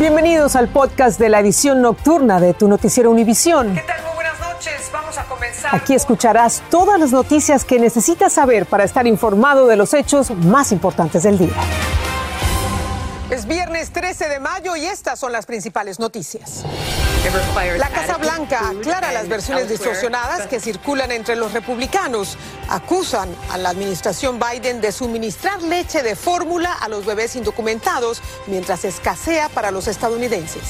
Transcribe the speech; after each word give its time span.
Bienvenidos 0.00 0.56
al 0.56 0.68
podcast 0.68 1.20
de 1.20 1.28
la 1.28 1.40
edición 1.40 1.82
nocturna 1.82 2.40
de 2.40 2.54
tu 2.54 2.68
noticiero 2.68 3.10
Univisión. 3.10 3.74
¿Qué 3.74 3.82
tal? 3.82 4.02
Muy 4.02 4.14
buenas 4.14 4.40
noches. 4.40 4.90
Vamos 4.90 5.18
a 5.18 5.24
comenzar. 5.24 5.74
Aquí 5.76 5.92
escucharás 5.92 6.62
todas 6.70 6.98
las 6.98 7.12
noticias 7.12 7.66
que 7.66 7.78
necesitas 7.78 8.32
saber 8.32 8.64
para 8.64 8.84
estar 8.84 9.06
informado 9.06 9.66
de 9.66 9.76
los 9.76 9.92
hechos 9.92 10.30
más 10.30 10.72
importantes 10.72 11.24
del 11.24 11.36
día. 11.36 11.52
Es 13.28 13.44
viernes 13.44 13.90
13 13.90 14.30
de 14.30 14.40
mayo 14.40 14.74
y 14.74 14.86
estas 14.86 15.18
son 15.18 15.32
las 15.32 15.44
principales 15.44 16.00
noticias. 16.00 16.64
La 17.76 17.90
Casa 17.90 18.16
Blanca 18.16 18.70
aclara 18.70 19.12
las 19.12 19.28
versiones 19.28 19.68
distorsionadas 19.68 20.46
que 20.46 20.58
circulan 20.58 21.12
entre 21.12 21.36
los 21.36 21.52
republicanos. 21.52 22.38
Acusan 22.70 23.28
a 23.50 23.58
la 23.58 23.68
administración 23.68 24.40
Biden 24.40 24.80
de 24.80 24.90
suministrar 24.90 25.62
leche 25.62 26.02
de 26.02 26.16
fórmula 26.16 26.72
a 26.72 26.88
los 26.88 27.04
bebés 27.04 27.36
indocumentados 27.36 28.22
mientras 28.46 28.86
escasea 28.86 29.50
para 29.50 29.70
los 29.70 29.86
estadounidenses. 29.86 30.62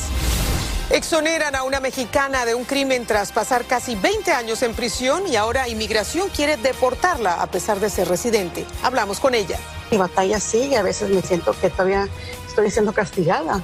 Exoneran 0.90 1.54
a 1.54 1.62
una 1.62 1.78
mexicana 1.78 2.44
de 2.44 2.56
un 2.56 2.64
crimen 2.64 3.06
tras 3.06 3.30
pasar 3.30 3.64
casi 3.64 3.94
20 3.94 4.32
años 4.32 4.62
en 4.62 4.74
prisión 4.74 5.28
y 5.28 5.36
ahora 5.36 5.68
inmigración 5.68 6.30
quiere 6.30 6.56
deportarla 6.56 7.40
a 7.40 7.46
pesar 7.46 7.78
de 7.78 7.88
ser 7.90 8.08
residente. 8.08 8.66
Hablamos 8.82 9.20
con 9.20 9.36
ella. 9.36 9.58
Mi 9.92 9.98
batalla 9.98 10.40
sigue, 10.40 10.76
a 10.76 10.82
veces 10.82 11.10
me 11.10 11.22
siento 11.22 11.54
que 11.60 11.70
todavía 11.70 12.08
estoy 12.48 12.72
siendo 12.72 12.92
castigada. 12.92 13.62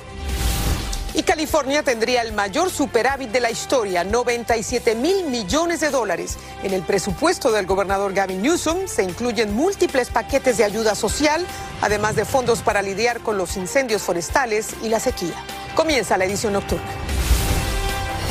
Y 1.17 1.23
California 1.23 1.83
tendría 1.83 2.21
el 2.21 2.35
mayor 2.35 2.71
superávit 2.71 3.31
de 3.31 3.41
la 3.41 3.51
historia, 3.51 4.05
97 4.05 4.95
mil 4.95 5.25
millones 5.31 5.81
de 5.81 5.89
dólares. 5.89 6.37
En 6.63 6.75
el 6.75 6.83
presupuesto 6.83 7.51
del 7.51 7.65
gobernador 7.65 8.13
Gavin 8.13 8.43
Newsom 8.43 8.87
se 8.87 9.03
incluyen 9.03 9.55
múltiples 9.55 10.11
paquetes 10.11 10.59
de 10.59 10.65
ayuda 10.65 10.95
social, 10.95 11.47
además 11.81 12.17
de 12.17 12.27
fondos 12.27 12.61
para 12.61 12.83
lidiar 12.83 13.21
con 13.21 13.39
los 13.39 13.57
incendios 13.57 14.03
forestales 14.03 14.75
y 14.83 14.91
la 14.91 15.01
sequía. 15.01 15.35
Comienza 15.75 16.19
la 16.19 16.27
edición 16.27 16.53
nocturna. 16.53 16.85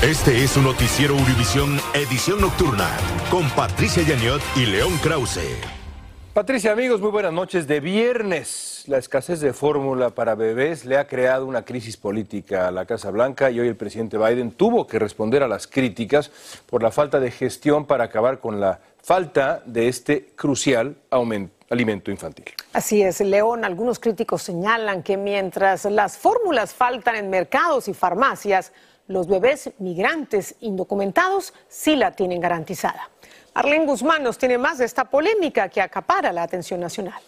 Este 0.03 0.43
es 0.43 0.55
un 0.55 0.65
noticiero 0.65 1.15
Univisión 1.15 1.81
Edición 1.95 2.39
Nocturna 2.39 2.87
con 3.31 3.49
Patricia 3.51 4.03
Yaniot 4.03 4.43
y 4.55 4.67
León 4.67 4.95
Krause. 4.99 5.74
Patricia, 6.35 6.73
amigos, 6.73 6.99
muy 6.99 7.11
buenas 7.11 7.31
noches. 7.31 7.65
De 7.65 7.79
viernes, 7.79 8.83
la 8.87 8.97
escasez 8.97 9.39
de 9.39 9.53
fórmula 9.53 10.09
para 10.09 10.35
bebés 10.35 10.83
le 10.83 10.97
ha 10.97 11.07
creado 11.07 11.45
una 11.45 11.63
crisis 11.63 11.95
política 11.95 12.67
a 12.67 12.71
la 12.71 12.85
Casa 12.85 13.09
Blanca 13.09 13.49
y 13.51 13.61
hoy 13.61 13.69
el 13.69 13.77
presidente 13.77 14.17
Biden 14.17 14.51
tuvo 14.51 14.85
que 14.85 14.99
responder 14.99 15.43
a 15.43 15.47
las 15.47 15.65
críticas 15.65 16.29
por 16.65 16.83
la 16.83 16.91
falta 16.91 17.21
de 17.21 17.31
gestión 17.31 17.85
para 17.85 18.03
acabar 18.03 18.41
con 18.41 18.59
la 18.59 18.81
falta 19.01 19.63
de 19.65 19.87
este 19.87 20.33
crucial 20.35 20.97
alimento 21.69 22.11
infantil. 22.11 22.47
Así 22.73 23.01
es, 23.01 23.21
León. 23.21 23.63
Algunos 23.63 23.97
críticos 23.97 24.41
señalan 24.41 25.03
que 25.03 25.15
mientras 25.15 25.85
las 25.85 26.17
fórmulas 26.17 26.73
faltan 26.73 27.15
en 27.15 27.29
mercados 27.29 27.87
y 27.87 27.93
farmacias, 27.93 28.73
los 29.07 29.27
bebés 29.27 29.71
migrantes 29.79 30.55
indocumentados 30.59 31.53
sí 31.69 31.95
la 31.95 32.11
tienen 32.11 32.41
garantizada. 32.41 33.09
Arlene 33.55 33.85
Guzmán 33.85 34.21
nos 34.21 34.37
tiene 34.37 34.57
más 34.57 34.79
de 34.79 34.85
esta 34.85 35.05
polémica 35.05 35.69
que 35.69 35.79
acapara 35.79 36.33
la 36.33 36.43
atención 36.43 36.81
nacional. 36.81 37.21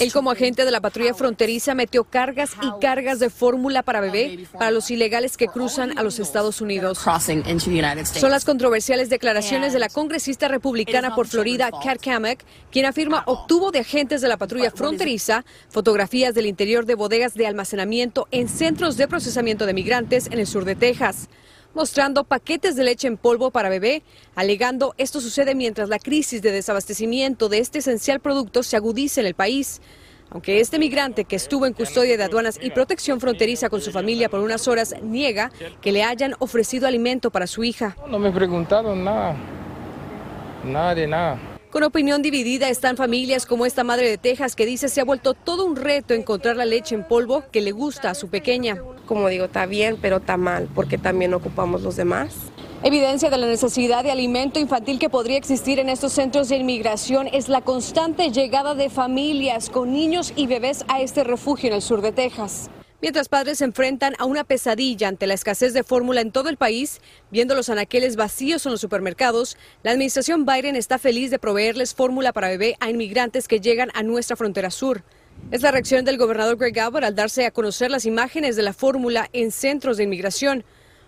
Él 0.00 0.12
como 0.12 0.30
agente 0.32 0.64
de 0.64 0.70
la 0.72 0.80
patrulla 0.80 1.14
fronteriza 1.14 1.74
metió 1.74 2.02
cargas 2.02 2.52
y 2.60 2.80
cargas 2.80 3.20
de 3.20 3.30
fórmula 3.30 3.84
para 3.84 4.00
bebé 4.00 4.48
para 4.52 4.72
los 4.72 4.90
ilegales 4.90 5.36
que 5.36 5.46
cruzan 5.46 5.96
a 5.96 6.02
los 6.02 6.18
Estados 6.18 6.60
Unidos. 6.60 6.98
Son 6.98 8.30
las 8.30 8.44
controversiales 8.44 9.10
declaraciones 9.10 9.72
de 9.72 9.78
la 9.78 9.88
congresista 9.88 10.48
republicana 10.48 11.14
por 11.14 11.28
Florida, 11.28 11.70
Kat 11.70 12.02
Kamek, 12.02 12.44
quien 12.72 12.86
afirma 12.86 13.22
obtuvo 13.26 13.70
de 13.70 13.80
agentes 13.80 14.22
de 14.22 14.28
la 14.28 14.38
patrulla 14.38 14.72
fronteriza 14.72 15.44
fotografías 15.68 16.34
del 16.34 16.46
interior 16.46 16.84
de 16.84 16.96
bodegas 16.96 17.34
de 17.34 17.46
almacenamiento 17.46 18.26
en 18.32 18.48
centros 18.48 18.96
de 18.96 19.06
procesamiento 19.06 19.66
de 19.66 19.74
migrantes 19.74 20.26
en 20.26 20.40
el 20.40 20.48
sur 20.48 20.64
de 20.64 20.74
Texas 20.74 21.28
mostrando 21.78 22.24
paquetes 22.24 22.74
de 22.74 22.82
leche 22.82 23.06
en 23.06 23.16
polvo 23.16 23.52
para 23.52 23.68
bebé, 23.68 24.02
alegando 24.34 24.94
esto 24.98 25.20
sucede 25.20 25.54
mientras 25.54 25.88
la 25.88 26.00
crisis 26.00 26.42
de 26.42 26.50
desabastecimiento 26.50 27.48
de 27.48 27.58
este 27.58 27.78
esencial 27.78 28.18
producto 28.18 28.64
se 28.64 28.76
agudiza 28.76 29.20
en 29.20 29.28
el 29.28 29.34
país. 29.34 29.80
Aunque 30.30 30.58
este 30.58 30.80
migrante 30.80 31.24
que 31.24 31.36
estuvo 31.36 31.66
en 31.66 31.74
custodia 31.74 32.16
de 32.16 32.24
aduanas 32.24 32.58
y 32.60 32.70
protección 32.70 33.20
fronteriza 33.20 33.70
con 33.70 33.80
su 33.80 33.92
familia 33.92 34.28
por 34.28 34.40
unas 34.40 34.66
horas 34.66 34.92
niega 35.02 35.52
que 35.80 35.92
le 35.92 36.02
hayan 36.02 36.34
ofrecido 36.40 36.88
alimento 36.88 37.30
para 37.30 37.46
su 37.46 37.62
hija. 37.62 37.96
No 38.08 38.18
me 38.18 38.32
preguntaron 38.32 39.04
nada, 39.04 39.36
nada 40.64 40.94
de 40.96 41.06
nada. 41.06 41.57
Con 41.70 41.82
opinión 41.82 42.22
dividida 42.22 42.70
están 42.70 42.96
familias 42.96 43.44
como 43.44 43.66
esta 43.66 43.84
madre 43.84 44.08
de 44.08 44.16
Texas 44.16 44.56
que 44.56 44.64
dice 44.64 44.88
se 44.88 45.02
ha 45.02 45.04
vuelto 45.04 45.34
todo 45.34 45.66
un 45.66 45.76
reto 45.76 46.14
encontrar 46.14 46.56
la 46.56 46.64
leche 46.64 46.94
en 46.94 47.04
polvo 47.04 47.44
que 47.52 47.60
le 47.60 47.72
gusta 47.72 48.08
a 48.08 48.14
su 48.14 48.28
pequeña. 48.28 48.78
Como 49.04 49.28
digo, 49.28 49.44
está 49.44 49.66
bien, 49.66 49.98
pero 50.00 50.16
está 50.16 50.38
mal, 50.38 50.66
porque 50.74 50.96
también 50.96 51.34
ocupamos 51.34 51.82
los 51.82 51.96
demás. 51.96 52.34
Evidencia 52.82 53.28
de 53.28 53.36
la 53.36 53.46
necesidad 53.46 54.02
de 54.02 54.10
alimento 54.10 54.58
infantil 54.58 54.98
que 54.98 55.10
podría 55.10 55.36
existir 55.36 55.78
en 55.78 55.90
estos 55.90 56.12
centros 56.12 56.48
de 56.48 56.56
inmigración 56.56 57.28
es 57.30 57.50
la 57.50 57.60
constante 57.60 58.30
llegada 58.30 58.74
de 58.74 58.88
familias 58.88 59.68
con 59.68 59.92
niños 59.92 60.32
y 60.36 60.46
bebés 60.46 60.86
a 60.88 61.02
este 61.02 61.22
refugio 61.22 61.68
en 61.68 61.74
el 61.74 61.82
sur 61.82 62.00
de 62.00 62.12
Texas. 62.12 62.70
Mientras 63.00 63.28
padres 63.28 63.58
se 63.58 63.64
enfrentan 63.64 64.14
a 64.18 64.24
una 64.24 64.42
pesadilla 64.42 65.06
ante 65.06 65.28
la 65.28 65.34
escasez 65.34 65.72
de 65.72 65.84
fórmula 65.84 66.20
en 66.20 66.32
todo 66.32 66.48
el 66.48 66.56
país, 66.56 67.00
viendo 67.30 67.54
los 67.54 67.68
anaqueles 67.68 68.16
vacíos 68.16 68.66
en 68.66 68.72
los 68.72 68.80
supermercados, 68.80 69.56
la 69.84 69.92
administración 69.92 70.44
Biden 70.44 70.74
está 70.74 70.98
feliz 70.98 71.30
de 71.30 71.38
proveerles 71.38 71.94
fórmula 71.94 72.32
para 72.32 72.48
bebé 72.48 72.76
a 72.80 72.90
inmigrantes 72.90 73.46
que 73.46 73.60
llegan 73.60 73.90
a 73.94 74.02
nuestra 74.02 74.34
frontera 74.34 74.72
sur. 74.72 75.04
Es 75.52 75.62
la 75.62 75.70
reacción 75.70 76.04
del 76.04 76.18
gobernador 76.18 76.56
Greg 76.56 76.80
Abbott 76.80 77.04
al 77.04 77.14
darse 77.14 77.46
a 77.46 77.52
conocer 77.52 77.88
las 77.88 78.04
imágenes 78.04 78.56
de 78.56 78.62
la 78.64 78.72
fórmula 78.72 79.28
en 79.32 79.52
centros 79.52 79.96
de 79.96 80.02
inmigración. 80.02 80.64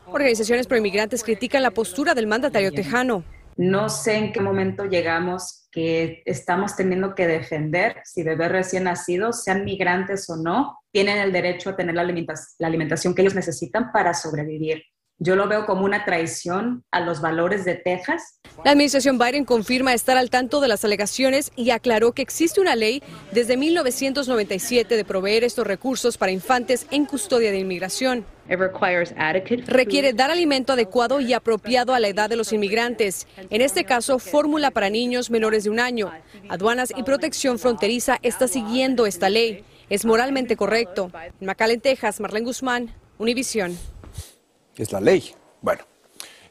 Organizaciones 0.06 0.68
pro 0.68 0.78
inmigrantes 0.78 1.24
critican 1.24 1.64
la 1.64 1.72
postura 1.72 2.14
del 2.14 2.28
mandatario 2.28 2.70
tejano. 2.70 3.24
No 3.60 3.90
sé 3.90 4.16
en 4.16 4.32
qué 4.32 4.40
momento 4.40 4.86
llegamos 4.86 5.68
que 5.70 6.22
estamos 6.24 6.76
teniendo 6.76 7.14
que 7.14 7.26
defender 7.26 8.00
si 8.06 8.22
bebés 8.22 8.50
recién 8.50 8.84
nacidos, 8.84 9.44
sean 9.44 9.66
migrantes 9.66 10.30
o 10.30 10.36
no, 10.36 10.78
tienen 10.90 11.18
el 11.18 11.30
derecho 11.30 11.68
a 11.68 11.76
tener 11.76 11.94
la, 11.94 12.00
alimentación 12.66 13.14
que 13.14 13.20
ellos 13.20 13.34
necesitan 13.34 13.92
para 13.92 14.14
sobrevivir. 14.14 14.82
Yo 15.22 15.36
lo 15.36 15.46
veo 15.48 15.66
como 15.66 15.84
una 15.84 16.06
traición 16.06 16.82
a 16.90 17.00
los 17.00 17.20
valores 17.20 17.66
de 17.66 17.74
Texas. 17.74 18.40
La 18.64 18.70
administración 18.70 19.18
Biden 19.18 19.44
confirma 19.44 19.92
estar 19.92 20.16
al 20.16 20.30
tanto 20.30 20.62
de 20.62 20.68
las 20.68 20.82
alegaciones 20.82 21.52
y 21.56 21.72
aclaró 21.72 22.12
que 22.12 22.22
existe 22.22 22.58
una 22.58 22.74
ley 22.74 23.02
desde 23.30 23.58
1997 23.58 24.96
de 24.96 25.04
proveer 25.04 25.44
estos 25.44 25.66
recursos 25.66 26.16
para 26.16 26.32
infantes 26.32 26.86
en 26.90 27.04
custodia 27.04 27.50
de 27.50 27.58
inmigración. 27.58 28.24
Requiere 29.66 30.14
dar 30.14 30.30
alimento 30.30 30.72
adecuado 30.72 31.20
y 31.20 31.34
apropiado 31.34 31.92
a 31.92 32.00
la 32.00 32.08
edad 32.08 32.30
de 32.30 32.36
los 32.36 32.54
inmigrantes. 32.54 33.28
En 33.50 33.60
este 33.60 33.84
caso, 33.84 34.18
fórmula 34.20 34.70
para 34.70 34.88
niños 34.88 35.30
menores 35.30 35.64
de 35.64 35.70
un 35.70 35.80
año. 35.80 36.10
Aduanas 36.48 36.94
y 36.96 37.02
protección 37.02 37.58
fronteriza 37.58 38.18
está 38.22 38.48
siguiendo 38.48 39.04
esta 39.04 39.28
ley. 39.28 39.64
Es 39.90 40.06
moralmente 40.06 40.56
correcto. 40.56 41.12
En 41.42 41.46
McAllen, 41.46 41.82
Texas, 41.82 42.20
Marlene 42.20 42.46
Guzmán, 42.46 42.94
Univisión 43.18 43.76
es 44.76 44.92
la 44.92 45.00
ley. 45.00 45.34
Bueno. 45.60 45.82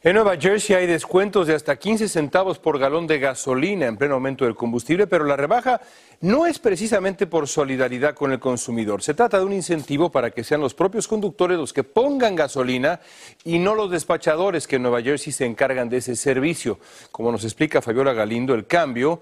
En 0.01 0.15
Nueva 0.15 0.37
Jersey 0.37 0.77
hay 0.77 0.87
descuentos 0.87 1.45
de 1.45 1.53
hasta 1.53 1.75
15 1.75 2.07
centavos 2.07 2.57
por 2.57 2.79
galón 2.79 3.05
de 3.05 3.19
gasolina 3.19 3.85
en 3.85 3.97
pleno 3.97 4.13
aumento 4.13 4.45
del 4.45 4.55
combustible, 4.55 5.07
pero 5.07 5.25
la 5.25 5.35
rebaja 5.35 5.81
no 6.21 6.45
es 6.45 6.57
precisamente 6.57 7.27
por 7.27 7.49
solidaridad 7.49 8.15
con 8.15 8.31
el 8.31 8.39
consumidor. 8.39 9.03
Se 9.03 9.13
trata 9.13 9.39
de 9.39 9.43
un 9.43 9.51
incentivo 9.51 10.09
para 10.09 10.31
que 10.31 10.45
sean 10.45 10.61
los 10.61 10.73
propios 10.73 11.05
conductores 11.05 11.57
los 11.57 11.73
que 11.73 11.83
pongan 11.83 12.37
gasolina 12.37 13.01
y 13.43 13.59
no 13.59 13.75
los 13.75 13.91
despachadores 13.91 14.67
que 14.67 14.77
en 14.77 14.83
Nueva 14.83 15.01
Jersey 15.01 15.33
se 15.33 15.45
encargan 15.45 15.89
de 15.89 15.97
ese 15.97 16.15
servicio. 16.15 16.79
Como 17.11 17.29
nos 17.29 17.43
explica 17.43 17.81
Fabiola 17.81 18.13
Galindo, 18.13 18.53
el 18.53 18.67
cambio 18.67 19.19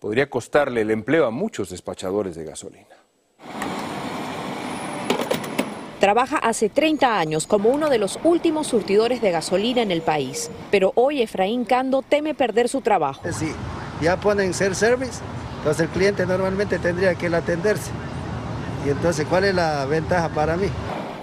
podría 0.00 0.28
costarle 0.28 0.80
el 0.80 0.90
empleo 0.90 1.26
a 1.26 1.30
muchos 1.30 1.70
despachadores 1.70 2.34
de 2.34 2.44
gasolina. 2.44 2.96
Trabaja 6.00 6.36
hace 6.36 6.68
30 6.68 7.18
años 7.18 7.48
como 7.48 7.70
uno 7.70 7.90
de 7.90 7.98
los 7.98 8.20
últimos 8.22 8.68
surtidores 8.68 9.20
de 9.20 9.32
gasolina 9.32 9.82
en 9.82 9.90
el 9.90 10.00
país, 10.00 10.48
pero 10.70 10.92
hoy 10.94 11.22
Efraín 11.22 11.64
Cando 11.64 12.02
teme 12.02 12.34
perder 12.34 12.68
su 12.68 12.82
trabajo. 12.82 13.20
Sí, 13.32 13.52
ya 14.00 14.16
ponen 14.16 14.54
ser 14.54 14.76
service, 14.76 15.20
entonces 15.58 15.86
el 15.86 15.88
cliente 15.88 16.24
normalmente 16.24 16.78
tendría 16.78 17.16
que 17.16 17.26
atenderse. 17.26 17.90
Y 18.86 18.90
entonces, 18.90 19.26
¿cuál 19.28 19.42
es 19.44 19.54
la 19.56 19.86
ventaja 19.86 20.28
para 20.28 20.56
mí? 20.56 20.68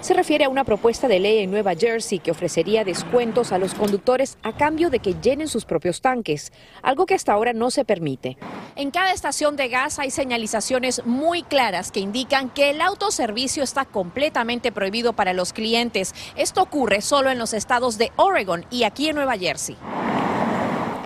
Se 0.06 0.14
refiere 0.14 0.44
a 0.44 0.48
una 0.48 0.62
propuesta 0.62 1.08
de 1.08 1.18
ley 1.18 1.38
en 1.40 1.50
Nueva 1.50 1.74
Jersey 1.74 2.20
que 2.20 2.30
ofrecería 2.30 2.84
descuentos 2.84 3.50
a 3.50 3.58
los 3.58 3.74
conductores 3.74 4.38
a 4.44 4.52
cambio 4.52 4.88
de 4.88 5.00
que 5.00 5.14
llenen 5.20 5.48
sus 5.48 5.64
propios 5.64 6.00
tanques, 6.00 6.52
algo 6.80 7.06
que 7.06 7.16
hasta 7.16 7.32
ahora 7.32 7.52
no 7.52 7.72
se 7.72 7.84
permite. 7.84 8.38
En 8.76 8.92
cada 8.92 9.10
estación 9.10 9.56
de 9.56 9.66
gas 9.66 9.98
hay 9.98 10.12
señalizaciones 10.12 11.04
muy 11.06 11.42
claras 11.42 11.90
que 11.90 11.98
indican 11.98 12.50
que 12.50 12.70
el 12.70 12.82
autoservicio 12.82 13.64
está 13.64 13.84
completamente 13.84 14.70
prohibido 14.70 15.12
para 15.14 15.32
los 15.32 15.52
clientes. 15.52 16.14
Esto 16.36 16.62
ocurre 16.62 17.00
solo 17.00 17.30
en 17.30 17.40
los 17.40 17.52
estados 17.52 17.98
de 17.98 18.12
Oregon 18.14 18.64
y 18.70 18.84
aquí 18.84 19.08
en 19.08 19.16
Nueva 19.16 19.36
Jersey. 19.36 19.76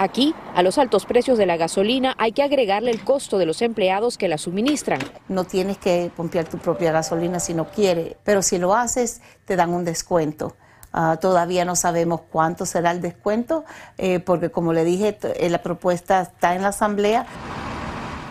Aquí, 0.03 0.35
a 0.55 0.63
los 0.63 0.79
altos 0.79 1.05
precios 1.05 1.37
de 1.37 1.45
la 1.45 1.59
gasolina 1.59 2.15
hay 2.17 2.33
que 2.33 2.43
agregarle 2.43 2.91
el 2.91 3.05
costo 3.05 3.37
de 3.37 3.45
los 3.45 3.61
empleados 3.61 4.17
que 4.17 4.29
la 4.29 4.39
suministran. 4.39 4.99
No 5.29 5.45
tienes 5.45 5.77
que 5.77 6.11
pompear 6.17 6.49
tu 6.49 6.57
propia 6.57 6.91
gasolina 6.91 7.39
si 7.39 7.53
no 7.53 7.67
quieres, 7.69 8.17
pero 8.25 8.41
si 8.41 8.57
lo 8.57 8.75
haces, 8.75 9.21
te 9.45 9.57
dan 9.57 9.75
un 9.75 9.85
descuento. 9.85 10.57
Ah, 10.91 11.19
todavía 11.21 11.67
no 11.67 11.77
sabemos 11.77 12.23
cuánto 12.33 12.65
será 12.65 12.93
el 12.93 13.03
descuento, 13.03 13.67
eh, 13.99 14.21
porque 14.21 14.51
como 14.51 14.73
le 14.73 14.85
dije, 14.85 15.19
eh, 15.23 15.51
la 15.51 15.63
propuesta 15.63 16.23
está 16.23 16.55
en 16.55 16.63
la 16.63 16.69
Asamblea. 16.69 17.27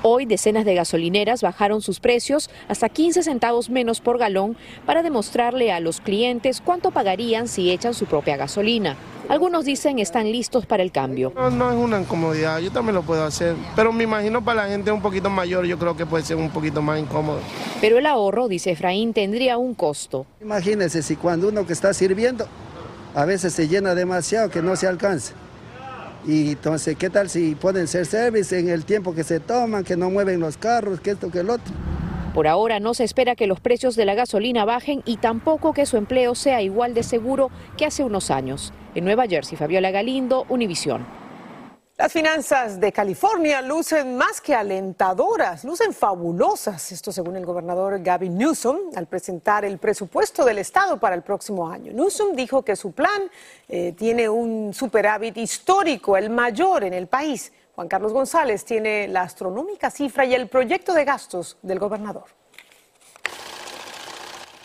Hoy 0.02 0.26
decenas 0.26 0.64
de 0.64 0.76
gasolineras 0.76 1.42
bajaron 1.42 1.82
sus 1.82 2.00
precios 2.00 2.50
hasta 2.70 2.88
15 2.88 3.22
centavos 3.22 3.70
menos 3.70 4.00
por 4.00 4.18
galón 4.18 4.56
para 4.86 5.04
demostrarle 5.04 5.74
a 5.74 5.82
los 5.82 6.00
clientes 6.00 6.62
cuánto 6.64 6.92
pagarían 6.92 7.50
si 7.50 7.70
echan 7.70 7.94
su 7.94 8.06
propia 8.06 8.38
gasolina. 8.38 8.96
Algunos 9.28 9.66
dicen 9.66 10.00
están 10.00 10.32
listos 10.32 10.66
para 10.66 10.84
el 10.84 10.94
cambio. 10.94 11.34
No, 11.36 11.70
es 11.70 11.78
una 11.78 12.00
incomodidad, 12.00 12.60
yo 12.60 12.72
también 12.72 12.96
lo 12.96 13.04
puedo 13.04 13.26
hacer, 13.26 13.58
pero 13.76 13.92
me 13.92 14.06
imagino 14.06 14.42
para 14.42 14.64
la 14.64 14.70
gente 14.70 14.90
un 14.90 15.02
poquito 15.02 15.30
mayor 15.30 15.66
yo 15.66 15.78
creo 15.78 15.98
que 15.98 16.06
puede 16.06 16.24
ser 16.24 16.38
un 16.38 16.50
poquito 16.50 16.82
más 16.82 16.98
incómodo. 16.98 17.42
Pero 17.82 17.98
el 17.98 18.06
ahorro, 18.06 18.48
dice 18.48 18.72
Efraín, 18.72 19.14
tendría 19.14 19.58
un 19.58 19.74
costo. 19.74 20.26
Imagínense 20.40 21.04
si 21.04 21.18
cuando 21.18 21.50
uno 21.50 21.68
que 21.68 21.74
está 21.74 21.94
sirviendo 21.94 22.48
a 23.16 23.26
veces 23.26 23.52
se 23.52 23.68
llena 23.68 23.96
demasiado 23.96 24.50
que 24.50 24.62
no 24.62 24.78
se 24.78 24.88
alcanza. 24.88 25.34
Y 26.26 26.52
entonces, 26.52 26.98
¿qué 26.98 27.10
tal 27.10 27.30
si 27.30 27.56
ponen 27.56 27.88
ser 27.88 28.06
service 28.06 28.58
en 28.58 28.70
el 28.70 28.86
tiempo 28.86 29.16
que 29.16 29.24
se 29.24 29.40
toman, 29.40 29.84
que 29.84 29.96
no 29.96 30.10
mueven 30.10 30.40
los 30.40 30.58
carros, 30.58 31.00
que 31.00 31.12
esto, 31.12 31.32
que 31.32 31.40
el 31.40 31.50
otro? 31.50 31.74
Por 32.34 32.48
ahora 32.48 32.80
no 32.80 32.94
se 32.94 33.04
espera 33.04 33.36
que 33.36 33.48
los 33.48 33.60
precios 33.60 33.96
de 33.96 34.06
la 34.06 34.14
gasolina 34.14 34.64
bajen 34.64 35.02
y 35.06 35.18
tampoco 35.18 35.74
que 35.74 35.86
su 35.86 35.98
empleo 35.98 36.36
sea 36.36 36.62
igual 36.62 36.94
de 36.94 37.04
seguro 37.04 37.50
que 37.76 37.86
hace 37.86 38.04
unos 38.04 38.30
años. 38.30 38.72
En 38.96 39.06
Nueva 39.06 39.28
Jersey, 39.28 39.58
Fabiola 39.58 39.92
Galindo, 39.92 40.46
Univisión. 40.50 41.19
Las 42.00 42.14
finanzas 42.14 42.80
de 42.80 42.94
California 42.94 43.62
lucen 43.62 44.16
más 44.16 44.40
que 44.40 44.56
alentadoras, 44.56 45.66
lucen 45.66 45.94
fabulosas, 45.94 46.94
esto 46.94 47.12
según 47.12 47.36
el 47.36 47.46
gobernador 47.46 48.02
Gavin 48.02 48.38
Newsom 48.38 48.78
al 48.96 49.06
presentar 49.06 49.66
el 49.66 49.80
presupuesto 49.80 50.46
del 50.46 50.60
estado 50.60 50.98
para 50.98 51.14
el 51.14 51.24
próximo 51.24 51.70
año. 51.70 51.92
Newsom 51.92 52.38
dijo 52.38 52.64
que 52.64 52.78
su 52.78 52.94
plan 52.94 53.30
eh, 53.68 53.92
tiene 53.98 54.30
un 54.30 54.74
superávit 54.74 55.36
histórico, 55.36 56.16
el 56.16 56.30
mayor 56.30 56.86
en 56.86 56.94
el 56.94 57.08
país. 57.08 57.52
Juan 57.76 57.90
Carlos 57.90 58.14
González 58.14 58.64
tiene 58.64 59.10
la 59.10 59.24
astronómica 59.24 59.92
cifra 59.92 60.24
y 60.24 60.34
el 60.34 60.48
proyecto 60.48 60.94
de 60.94 61.04
gastos 61.04 61.58
del 61.64 61.80
gobernador. 61.80 62.39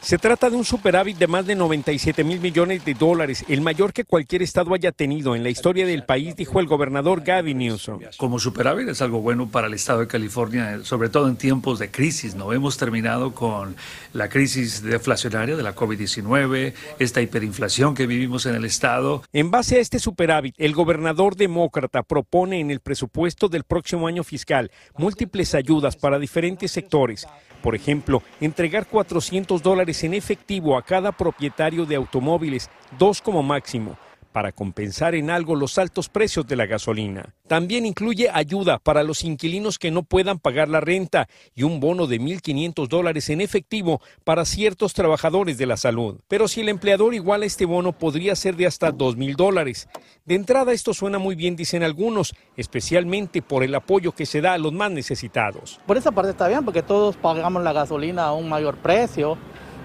Se 0.04 0.18
trata 0.18 0.50
de 0.50 0.56
un 0.56 0.66
superávit 0.66 1.16
de 1.16 1.26
más 1.26 1.46
de 1.46 1.54
97 1.54 2.24
mil 2.24 2.38
millones 2.38 2.84
de 2.84 2.92
dólares, 2.92 3.42
el 3.48 3.62
mayor 3.62 3.94
que 3.94 4.04
cualquier 4.04 4.42
estado 4.42 4.74
haya 4.74 4.92
tenido 4.92 5.34
en 5.34 5.42
la 5.42 5.48
historia 5.48 5.86
del 5.86 6.04
país, 6.04 6.36
dijo 6.36 6.60
el 6.60 6.66
gobernador 6.66 7.22
Gavin 7.22 7.56
Newsom. 7.56 8.00
Como 8.18 8.38
superávit 8.38 8.86
es 8.88 9.00
algo 9.00 9.22
bueno 9.22 9.48
para 9.48 9.66
el 9.66 9.72
estado 9.72 10.00
de 10.00 10.06
California, 10.06 10.80
sobre 10.82 11.08
todo 11.08 11.26
en 11.26 11.36
tiempos 11.36 11.78
de 11.78 11.90
crisis. 11.90 12.34
No 12.34 12.52
hemos 12.52 12.76
terminado 12.76 13.32
con 13.32 13.76
la 14.12 14.28
crisis 14.28 14.82
deflacionaria 14.82 15.56
de 15.56 15.62
la 15.62 15.74
COVID-19, 15.74 16.74
esta 16.98 17.22
hiperinflación 17.22 17.94
que 17.94 18.06
vivimos 18.06 18.44
en 18.44 18.56
el 18.56 18.66
estado. 18.66 19.22
En 19.32 19.50
base 19.50 19.76
a 19.76 19.80
este 19.80 19.98
superávit, 19.98 20.54
el 20.58 20.74
gobernador 20.74 21.34
demócrata 21.34 22.02
propone 22.02 22.60
en 22.60 22.70
el 22.70 22.80
presupuesto 22.80 23.48
del 23.48 23.64
próximo 23.64 24.06
año 24.06 24.22
fiscal 24.22 24.70
múltiples 24.98 25.54
ayudas 25.54 25.96
para 25.96 26.18
diferentes 26.18 26.70
sectores 26.72 27.26
por 27.64 27.74
ejemplo, 27.74 28.22
entregar 28.42 28.86
400 28.86 29.62
dólares 29.62 29.93
en 30.02 30.14
efectivo 30.14 30.76
a 30.76 30.82
cada 30.82 31.12
propietario 31.12 31.86
de 31.86 31.94
automóviles, 31.94 32.70
dos 32.98 33.22
como 33.22 33.42
máximo, 33.42 33.96
para 34.34 34.50
compensar 34.50 35.14
en 35.14 35.30
algo 35.30 35.54
los 35.54 35.78
altos 35.78 36.08
precios 36.08 36.44
de 36.48 36.56
la 36.56 36.66
gasolina. 36.66 37.32
También 37.46 37.86
incluye 37.86 38.28
ayuda 38.30 38.80
para 38.80 39.04
los 39.04 39.22
inquilinos 39.22 39.78
que 39.78 39.92
no 39.92 40.02
puedan 40.02 40.40
pagar 40.40 40.68
la 40.68 40.80
renta 40.80 41.28
y 41.54 41.62
un 41.62 41.78
bono 41.78 42.08
de 42.08 42.20
1.500 42.20 42.88
dólares 42.88 43.30
en 43.30 43.40
efectivo 43.40 44.00
para 44.24 44.44
ciertos 44.44 44.92
trabajadores 44.92 45.56
de 45.56 45.66
la 45.66 45.76
salud. 45.76 46.18
Pero 46.26 46.48
si 46.48 46.62
el 46.62 46.68
empleador 46.68 47.14
iguala 47.14 47.46
este 47.46 47.64
bono 47.64 47.92
podría 47.92 48.34
ser 48.34 48.56
de 48.56 48.66
hasta 48.66 48.92
2.000 48.92 49.36
dólares. 49.36 49.88
De 50.24 50.34
entrada 50.34 50.72
esto 50.72 50.94
suena 50.94 51.18
muy 51.18 51.36
bien, 51.36 51.54
dicen 51.54 51.84
algunos, 51.84 52.34
especialmente 52.56 53.40
por 53.40 53.62
el 53.62 53.72
apoyo 53.76 54.10
que 54.10 54.26
se 54.26 54.40
da 54.40 54.54
a 54.54 54.58
los 54.58 54.72
más 54.72 54.90
necesitados. 54.90 55.78
Por 55.86 55.96
esa 55.96 56.10
parte 56.10 56.32
está 56.32 56.48
bien 56.48 56.64
porque 56.64 56.82
todos 56.82 57.16
pagamos 57.16 57.62
la 57.62 57.72
gasolina 57.72 58.24
a 58.24 58.32
un 58.32 58.48
mayor 58.48 58.78
precio 58.78 59.38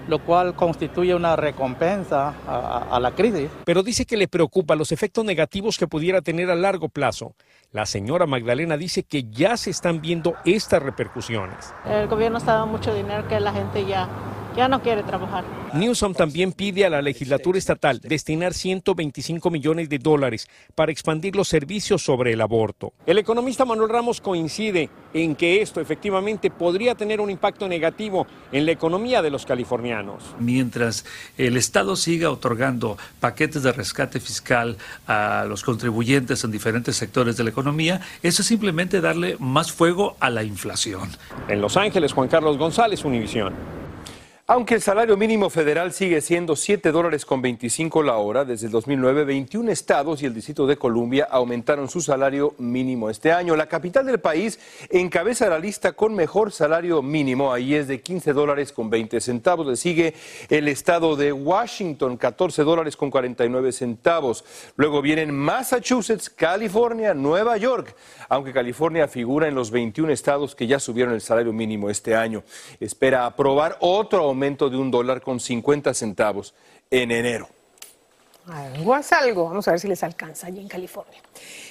lo 0.08 0.18
cual 0.24 0.54
constituye 0.54 1.14
una 1.14 1.36
recompensa 1.36 2.34
a, 2.46 2.98
la 3.00 3.12
crisis. 3.12 3.48
Pero 3.64 3.82
dice 3.82 4.04
que 4.04 4.16
le 4.16 4.28
preocupa 4.28 4.74
los 4.74 4.92
efectos 4.92 5.24
negativos 5.24 5.78
que 5.78 5.86
pudiera 5.86 6.20
tener 6.20 6.50
a 6.50 6.54
largo 6.54 6.88
plazo. 6.88 7.34
La 7.72 7.86
señora 7.86 8.26
Magdalena 8.26 8.76
dice 8.76 9.04
que 9.04 9.24
ya 9.30 9.56
se 9.56 9.70
están 9.70 10.00
viendo 10.00 10.34
estas 10.44 10.82
repercusiones. 10.82 11.72
El 11.86 12.08
gobierno 12.08 12.38
está 12.38 12.54
dando 12.54 12.66
mucho 12.68 12.94
dinero 12.94 13.28
que 13.28 13.38
la 13.38 13.52
gente 13.52 13.86
ya 13.86 14.08
ya 14.56 14.68
no 14.68 14.82
quiere 14.82 15.02
trabajar. 15.02 15.44
Newsom 15.72 16.14
también 16.14 16.52
pide 16.52 16.84
a 16.84 16.90
la 16.90 17.02
legislatura 17.02 17.58
estatal 17.58 18.00
destinar 18.00 18.54
125 18.54 19.50
millones 19.50 19.88
de 19.88 19.98
dólares 19.98 20.48
para 20.74 20.92
expandir 20.92 21.36
los 21.36 21.48
servicios 21.48 22.02
sobre 22.02 22.32
el 22.32 22.40
aborto. 22.40 22.92
El 23.06 23.18
economista 23.18 23.64
Manuel 23.64 23.88
Ramos 23.88 24.20
coincide 24.20 24.90
en 25.14 25.34
que 25.36 25.62
esto 25.62 25.80
efectivamente 25.80 26.50
podría 26.50 26.94
tener 26.94 27.20
un 27.20 27.30
impacto 27.30 27.68
negativo 27.68 28.26
en 28.52 28.66
la 28.66 28.72
economía 28.72 29.22
de 29.22 29.30
los 29.30 29.46
californianos. 29.46 30.22
Mientras 30.38 31.04
el 31.38 31.56
Estado 31.56 31.96
siga 31.96 32.30
otorgando 32.30 32.96
paquetes 33.20 33.62
de 33.62 33.72
rescate 33.72 34.20
fiscal 34.20 34.76
a 35.06 35.44
los 35.48 35.62
contribuyentes 35.62 36.44
en 36.44 36.50
diferentes 36.50 36.96
sectores 36.96 37.36
de 37.36 37.44
la 37.44 37.50
economía, 37.50 38.00
eso 38.22 38.42
es 38.42 38.48
simplemente 38.48 39.00
darle 39.00 39.36
más 39.38 39.72
fuego 39.72 40.16
a 40.20 40.30
la 40.30 40.42
inflación. 40.42 41.08
En 41.48 41.60
Los 41.60 41.76
Ángeles, 41.76 42.12
Juan 42.12 42.28
Carlos 42.28 42.58
González, 42.58 43.04
Univisión. 43.04 43.52
Aunque 44.52 44.74
el 44.74 44.82
salario 44.82 45.16
mínimo 45.16 45.48
federal 45.48 45.92
sigue 45.92 46.20
siendo 46.20 46.56
7 46.56 46.90
dólares 46.90 47.24
con 47.24 47.40
25 47.40 48.02
la 48.02 48.16
hora, 48.16 48.44
desde 48.44 48.66
el 48.66 48.72
2009, 48.72 49.24
21 49.24 49.70
estados 49.70 50.24
y 50.24 50.26
el 50.26 50.34
Distrito 50.34 50.66
de 50.66 50.76
Columbia 50.76 51.28
aumentaron 51.30 51.88
su 51.88 52.00
salario 52.00 52.56
mínimo 52.58 53.08
este 53.10 53.30
año. 53.30 53.54
La 53.54 53.68
capital 53.68 54.06
del 54.06 54.18
país 54.18 54.58
encabeza 54.88 55.48
la 55.48 55.60
lista 55.60 55.92
con 55.92 56.16
mejor 56.16 56.50
salario 56.50 57.00
mínimo, 57.00 57.52
ahí 57.52 57.76
es 57.76 57.86
de 57.86 58.00
15 58.00 58.32
dólares 58.32 58.72
con 58.72 58.90
20 58.90 59.20
centavos. 59.20 59.68
Le 59.68 59.76
sigue 59.76 60.14
el 60.48 60.66
estado 60.66 61.14
de 61.14 61.32
Washington, 61.32 62.16
14 62.16 62.64
dólares 62.64 62.96
con 62.96 63.08
49 63.08 63.70
centavos. 63.70 64.44
Luego 64.74 65.00
vienen 65.00 65.32
Massachusetts, 65.32 66.28
California, 66.28 67.14
Nueva 67.14 67.56
York, 67.56 67.94
aunque 68.28 68.52
California 68.52 69.06
figura 69.06 69.46
en 69.46 69.54
los 69.54 69.70
21 69.70 70.12
estados 70.12 70.56
que 70.56 70.66
ya 70.66 70.80
subieron 70.80 71.14
el 71.14 71.20
salario 71.20 71.52
mínimo 71.52 71.88
este 71.88 72.16
año. 72.16 72.42
Espera 72.80 73.26
aprobar 73.26 73.76
otro 73.78 74.24
aumento 74.24 74.39
aumento 74.40 74.70
de 74.70 74.78
un 74.78 74.90
dólar 74.90 75.20
con 75.20 75.38
50 75.38 75.92
centavos 75.92 76.54
en 76.90 77.10
enero. 77.10 77.59
Algo 78.48 78.96
es 78.96 79.12
algo, 79.12 79.44
vamos 79.44 79.68
a 79.68 79.72
ver 79.72 79.80
si 79.80 79.86
les 79.86 80.02
alcanza 80.02 80.46
allí 80.46 80.60
en 80.60 80.68
California. 80.68 81.20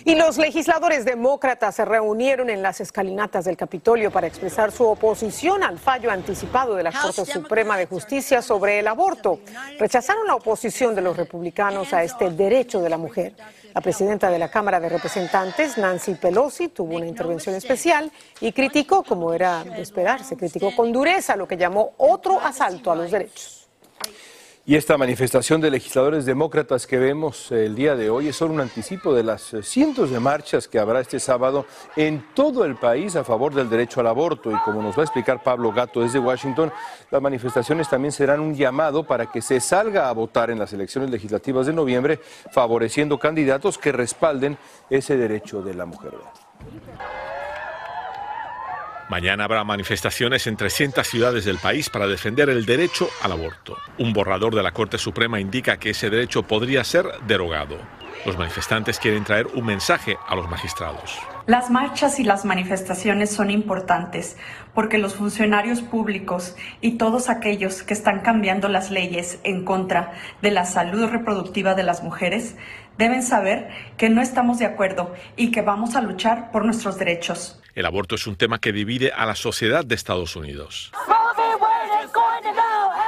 Y 0.05 0.15
los 0.15 0.37
legisladores 0.37 1.03
demócratas 1.03 1.75
se 1.75 1.83
reunieron 1.83 2.49
en 2.49 2.61
las 2.61 2.79
escalinatas 2.79 3.45
del 3.45 3.57
Capitolio 3.57 4.11
para 4.11 4.27
expresar 4.27 4.71
su 4.71 4.85
oposición 4.85 5.63
al 5.63 5.79
fallo 5.79 6.11
anticipado 6.11 6.75
de 6.75 6.83
la 6.83 6.91
Corte 6.91 7.25
Suprema 7.25 7.77
de 7.77 7.87
Justicia 7.87 8.41
sobre 8.41 8.79
el 8.79 8.87
aborto. 8.87 9.39
Rechazaron 9.77 10.27
la 10.27 10.35
oposición 10.35 10.95
de 10.95 11.01
los 11.01 11.17
republicanos 11.17 11.91
a 11.91 12.03
este 12.03 12.29
derecho 12.29 12.79
de 12.81 12.89
la 12.89 12.97
mujer. 12.97 13.33
La 13.73 13.81
presidenta 13.81 14.29
de 14.29 14.39
la 14.39 14.49
Cámara 14.49 14.79
de 14.79 14.89
Representantes, 14.89 15.77
Nancy 15.77 16.15
Pelosi, 16.15 16.69
tuvo 16.69 16.95
una 16.95 17.07
intervención 17.07 17.55
especial 17.55 18.11
y 18.39 18.51
criticó, 18.51 19.03
como 19.03 19.33
era 19.33 19.63
de 19.63 19.81
esperarse, 19.81 20.37
criticó 20.37 20.75
con 20.75 20.91
dureza 20.91 21.35
lo 21.35 21.47
que 21.47 21.57
llamó 21.57 21.93
otro 21.97 22.39
asalto 22.39 22.91
a 22.91 22.95
los 22.95 23.11
derechos. 23.11 23.58
Y 24.69 24.75
esta 24.75 24.99
manifestación 24.99 25.61
de 25.61 25.71
legisladores 25.71 26.25
demócratas 26.27 26.85
que 26.85 26.99
vemos 26.99 27.51
el 27.51 27.73
día 27.73 27.95
de 27.95 28.11
hoy 28.11 28.27
es 28.27 28.35
solo 28.35 28.53
un 28.53 28.61
anticipo 28.61 29.15
de 29.15 29.23
las 29.23 29.55
cientos 29.63 30.11
de 30.11 30.19
marchas 30.19 30.67
que 30.67 30.77
habrá 30.77 30.99
este 30.99 31.19
sábado 31.19 31.65
en 31.95 32.23
todo 32.35 32.63
el 32.65 32.75
país 32.75 33.15
a 33.15 33.23
favor 33.23 33.51
del 33.51 33.67
derecho 33.67 33.99
al 33.99 34.05
aborto. 34.05 34.51
Y 34.51 34.59
como 34.59 34.83
nos 34.83 34.95
va 34.95 35.01
a 35.01 35.05
explicar 35.05 35.41
Pablo 35.41 35.71
Gato 35.71 36.01
desde 36.01 36.19
Washington, 36.19 36.71
las 37.09 37.19
manifestaciones 37.19 37.89
también 37.89 38.11
serán 38.11 38.41
un 38.41 38.53
llamado 38.53 39.07
para 39.07 39.31
que 39.31 39.41
se 39.41 39.59
salga 39.59 40.07
a 40.07 40.11
votar 40.11 40.51
en 40.51 40.59
las 40.59 40.71
elecciones 40.71 41.09
legislativas 41.09 41.65
de 41.65 41.73
noviembre, 41.73 42.19
favoreciendo 42.51 43.17
candidatos 43.17 43.79
que 43.79 43.91
respalden 43.91 44.55
ese 44.87 45.17
derecho 45.17 45.63
de 45.63 45.73
la 45.73 45.87
mujer. 45.87 46.11
Mañana 49.09 49.45
habrá 49.45 49.63
manifestaciones 49.63 50.45
en 50.45 50.55
300 50.55 51.05
ciudades 51.05 51.43
del 51.43 51.57
país 51.57 51.89
para 51.89 52.05
defender 52.05 52.47
el 52.47 52.67
derecho 52.67 53.09
al 53.23 53.31
aborto. 53.31 53.75
Un 53.97 54.13
borrador 54.13 54.53
de 54.53 54.61
la 54.61 54.71
Corte 54.71 54.99
Suprema 54.99 55.39
indica 55.39 55.77
que 55.77 55.89
ese 55.89 56.11
derecho 56.11 56.43
podría 56.43 56.83
ser 56.83 57.07
derogado. 57.25 57.79
Los 58.25 58.37
manifestantes 58.37 58.99
quieren 58.99 59.23
traer 59.23 59.47
un 59.47 59.65
mensaje 59.65 60.17
a 60.27 60.35
los 60.35 60.47
magistrados. 60.47 61.17
Las 61.47 61.71
marchas 61.71 62.19
y 62.19 62.23
las 62.23 62.45
manifestaciones 62.45 63.31
son 63.31 63.49
importantes 63.49 64.37
porque 64.75 64.99
los 64.99 65.15
funcionarios 65.15 65.81
públicos 65.81 66.55
y 66.79 66.97
todos 66.97 67.29
aquellos 67.29 67.81
que 67.81 67.95
están 67.95 68.19
cambiando 68.19 68.69
las 68.69 68.91
leyes 68.91 69.39
en 69.43 69.65
contra 69.65 70.11
de 70.43 70.51
la 70.51 70.65
salud 70.65 71.07
reproductiva 71.09 71.73
de 71.73 71.83
las 71.83 72.03
mujeres 72.03 72.55
deben 72.99 73.23
saber 73.23 73.69
que 73.97 74.09
no 74.09 74.21
estamos 74.21 74.59
de 74.59 74.65
acuerdo 74.65 75.15
y 75.37 75.51
que 75.51 75.61
vamos 75.61 75.95
a 75.95 76.01
luchar 76.01 76.51
por 76.51 76.65
nuestros 76.65 76.99
derechos. 76.99 77.59
El 77.73 77.85
aborto 77.85 78.15
es 78.15 78.27
un 78.27 78.35
tema 78.35 78.59
que 78.59 78.73
divide 78.73 79.13
a 79.13 79.25
la 79.25 79.35
sociedad 79.35 79.85
de 79.85 79.95
Estados 79.95 80.35
Unidos. 80.35 80.91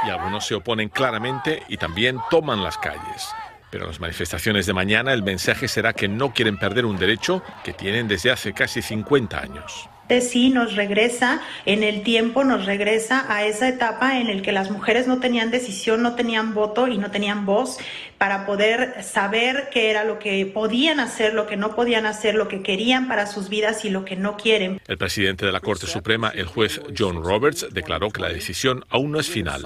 Y 0.07 0.09
algunos 0.09 0.47
se 0.47 0.55
oponen 0.55 0.87
claramente 0.87 1.61
y 1.67 1.75
también 1.75 2.19
toman 2.29 2.63
las 2.63 2.77
calles. 2.77 3.35
Pero 3.71 3.85
en 3.85 3.91
las 3.91 3.99
manifestaciones 3.99 4.65
de 4.65 4.73
mañana 4.73 5.13
el 5.13 5.23
mensaje 5.23 5.67
será 5.67 5.93
que 5.93 6.07
no 6.07 6.33
quieren 6.33 6.57
perder 6.57 6.85
un 6.85 6.97
derecho 6.97 7.41
que 7.63 7.73
tienen 7.73 8.07
desde 8.07 8.31
hace 8.31 8.53
casi 8.53 8.81
50 8.81 9.39
años 9.39 9.89
sí 10.19 10.49
nos 10.49 10.75
regresa 10.75 11.41
en 11.65 11.83
el 11.83 12.03
tiempo, 12.03 12.43
nos 12.43 12.65
regresa 12.65 13.25
a 13.33 13.45
esa 13.45 13.69
etapa 13.69 14.19
en 14.19 14.27
el 14.27 14.41
que 14.41 14.51
las 14.51 14.69
mujeres 14.69 15.07
no 15.07 15.19
tenían 15.19 15.51
decisión, 15.51 16.01
no 16.01 16.15
tenían 16.15 16.53
voto 16.53 16.89
y 16.89 16.97
no 16.97 17.11
tenían 17.11 17.45
voz 17.45 17.77
para 18.17 18.45
poder 18.45 19.01
saber 19.03 19.69
qué 19.71 19.89
era 19.89 20.03
lo 20.03 20.19
que 20.19 20.45
podían 20.45 20.99
hacer, 20.99 21.33
lo 21.33 21.47
que 21.47 21.55
no 21.55 21.75
podían 21.75 22.05
hacer, 22.05 22.35
lo 22.35 22.49
que 22.49 22.61
querían 22.61 23.07
para 23.07 23.25
sus 23.25 23.47
vidas 23.47 23.85
y 23.85 23.89
lo 23.89 24.03
que 24.03 24.17
no 24.17 24.35
quieren. 24.35 24.81
El 24.87 24.97
presidente 24.97 25.45
de 25.45 25.53
la 25.53 25.61
Corte 25.61 25.87
Suprema, 25.87 26.29
el 26.35 26.45
juez 26.45 26.81
John 26.97 27.23
Roberts, 27.23 27.67
declaró 27.71 28.09
que 28.09 28.21
la 28.21 28.29
decisión 28.29 28.83
aún 28.89 29.11
no 29.11 29.19
es 29.19 29.29
final, 29.29 29.63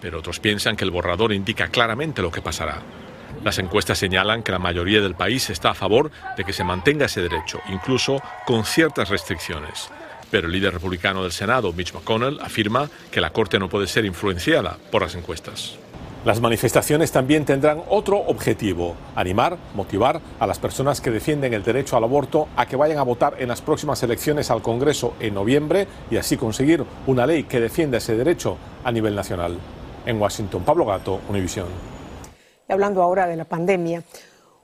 pero 0.00 0.20
otros 0.20 0.38
piensan 0.38 0.76
que 0.76 0.84
el 0.84 0.90
borrador 0.90 1.32
indica 1.32 1.68
claramente 1.68 2.22
lo 2.22 2.30
que 2.30 2.40
pasará. 2.40 2.82
Las 3.44 3.58
encuestas 3.58 3.98
señalan 3.98 4.42
que 4.42 4.52
la 4.52 4.58
mayoría 4.58 5.00
del 5.00 5.14
país 5.14 5.48
está 5.50 5.70
a 5.70 5.74
favor 5.74 6.10
de 6.36 6.44
que 6.44 6.52
se 6.52 6.64
mantenga 6.64 7.06
ese 7.06 7.22
derecho, 7.22 7.60
incluso 7.72 8.20
con 8.46 8.64
ciertas 8.64 9.08
restricciones. 9.10 9.90
Pero 10.30 10.48
el 10.48 10.52
líder 10.52 10.74
republicano 10.74 11.22
del 11.22 11.32
Senado, 11.32 11.72
Mitch 11.72 11.94
McConnell, 11.94 12.40
afirma 12.40 12.90
que 13.10 13.20
la 13.20 13.30
Corte 13.30 13.58
no 13.58 13.68
puede 13.68 13.86
ser 13.86 14.04
influenciada 14.04 14.76
por 14.90 15.02
las 15.02 15.14
encuestas. 15.14 15.78
Las 16.24 16.40
manifestaciones 16.40 17.12
también 17.12 17.44
tendrán 17.44 17.80
otro 17.88 18.18
objetivo, 18.18 18.96
animar, 19.14 19.56
motivar 19.74 20.20
a 20.40 20.46
las 20.46 20.58
personas 20.58 21.00
que 21.00 21.12
defienden 21.12 21.54
el 21.54 21.62
derecho 21.62 21.96
al 21.96 22.04
aborto 22.04 22.48
a 22.56 22.66
que 22.66 22.76
vayan 22.76 22.98
a 22.98 23.04
votar 23.04 23.36
en 23.38 23.48
las 23.48 23.62
próximas 23.62 24.02
elecciones 24.02 24.50
al 24.50 24.60
Congreso 24.60 25.14
en 25.20 25.34
noviembre 25.34 25.86
y 26.10 26.16
así 26.16 26.36
conseguir 26.36 26.84
una 27.06 27.24
ley 27.24 27.44
que 27.44 27.60
defienda 27.60 27.98
ese 27.98 28.16
derecho 28.16 28.58
a 28.82 28.90
nivel 28.90 29.14
nacional. 29.14 29.56
En 30.04 30.20
Washington, 30.20 30.64
Pablo 30.64 30.84
Gato, 30.86 31.20
Univisión 31.28 31.97
hablando 32.68 33.02
ahora 33.02 33.26
de 33.26 33.36
la 33.36 33.44
pandemia, 33.44 34.02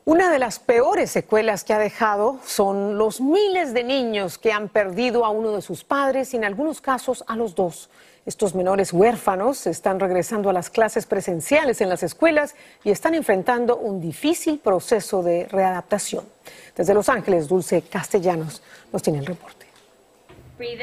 una 0.07 0.31
de 0.31 0.39
las 0.39 0.59
peores 0.59 1.11
secuelas 1.11 1.65
que 1.65 1.73
ha 1.73 1.79
dejado 1.79 2.39
son 2.45 2.99
los 2.99 3.23
miles 3.23 3.73
de 3.73 3.85
niños 3.85 4.37
que 4.37 4.53
han 4.53 4.69
perdido 4.69 5.25
a 5.25 5.31
uno 5.31 5.53
de 5.53 5.63
sus 5.63 5.83
padres 5.83 6.35
y 6.35 6.37
en 6.37 6.45
algunos 6.45 6.83
casos 6.83 7.25
a 7.27 7.37
los 7.37 7.55
dos. 7.55 7.89
Estos 8.27 8.55
menores 8.55 8.93
huérfanos 8.93 9.67
están 9.67 10.01
regresando 10.01 10.51
a 10.51 10.53
las 10.53 10.69
clases 10.69 11.07
presenciales 11.07 11.81
en 11.81 11.89
las 11.89 12.03
escuelas 12.03 12.55
y 12.83 12.91
están 12.91 13.15
enfrentando 13.15 13.77
un 13.77 14.01
difícil 14.01 14.59
proceso 14.59 15.23
de 15.23 15.47
readaptación. 15.47 16.25
Desde 16.77 16.93
Los 16.93 17.09
Ángeles, 17.09 17.49
Dulce 17.49 17.81
Castellanos 17.83 18.63
nos 18.93 19.03
tiene 19.03 19.21
el 19.21 19.27
reporte. 19.27 19.67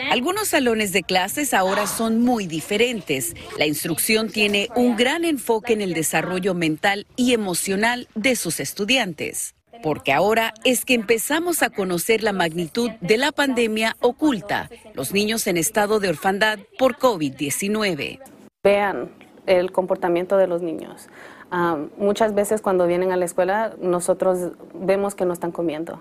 Algunos 0.10 0.50
salones 0.50 0.92
de 0.92 1.04
clases 1.04 1.54
ahora 1.54 1.88
son 1.88 2.22
muy 2.22 2.46
diferentes. 2.46 3.36
La 3.58 3.66
instrucción 3.66 4.30
tiene 4.30 4.70
un 4.76 4.98
gran 4.98 5.24
enfoque 5.24 5.74
en 5.74 5.82
el 5.82 5.94
desarrollo 5.94 6.54
mental 6.54 7.08
y 7.16 7.34
emocional 7.34 8.08
de 8.16 8.36
sus 8.36 8.60
estudiantes. 8.60 9.56
Porque 9.82 10.12
ahora 10.14 10.54
es 10.64 10.86
que 10.86 10.94
empezamos 10.94 11.64
a 11.64 11.70
conocer 11.70 12.22
la 12.22 12.34
magnitud 12.34 12.92
de 13.00 13.18
la 13.18 13.32
pandemia 13.32 13.96
oculta, 14.00 14.70
los 14.94 15.12
niños 15.14 15.48
en 15.48 15.58
estado 15.58 16.00
de 16.00 16.10
orfandad 16.10 16.60
por 16.78 16.98
COVID-19. 16.98 18.20
Vean 18.64 19.10
el 19.48 19.72
comportamiento 19.72 20.38
de 20.38 20.48
los 20.48 20.62
niños. 20.62 21.08
Ah, 21.52 21.78
muchas 21.98 22.34
veces 22.34 22.62
cuando 22.62 22.88
vienen 22.88 23.12
a 23.12 23.18
la 23.18 23.26
escuela 23.26 23.74
nosotros 23.82 24.54
vemos 24.74 25.16
que 25.16 25.26
no 25.26 25.34
están 25.34 25.52
comiendo 25.52 26.00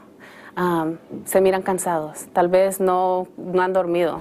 se 1.25 1.41
miran 1.41 1.63
cansados, 1.63 2.27
tal 2.33 2.49
vez 2.49 2.81
no, 2.81 3.29
no 3.37 3.63
han 3.63 3.73
dormido. 3.73 4.21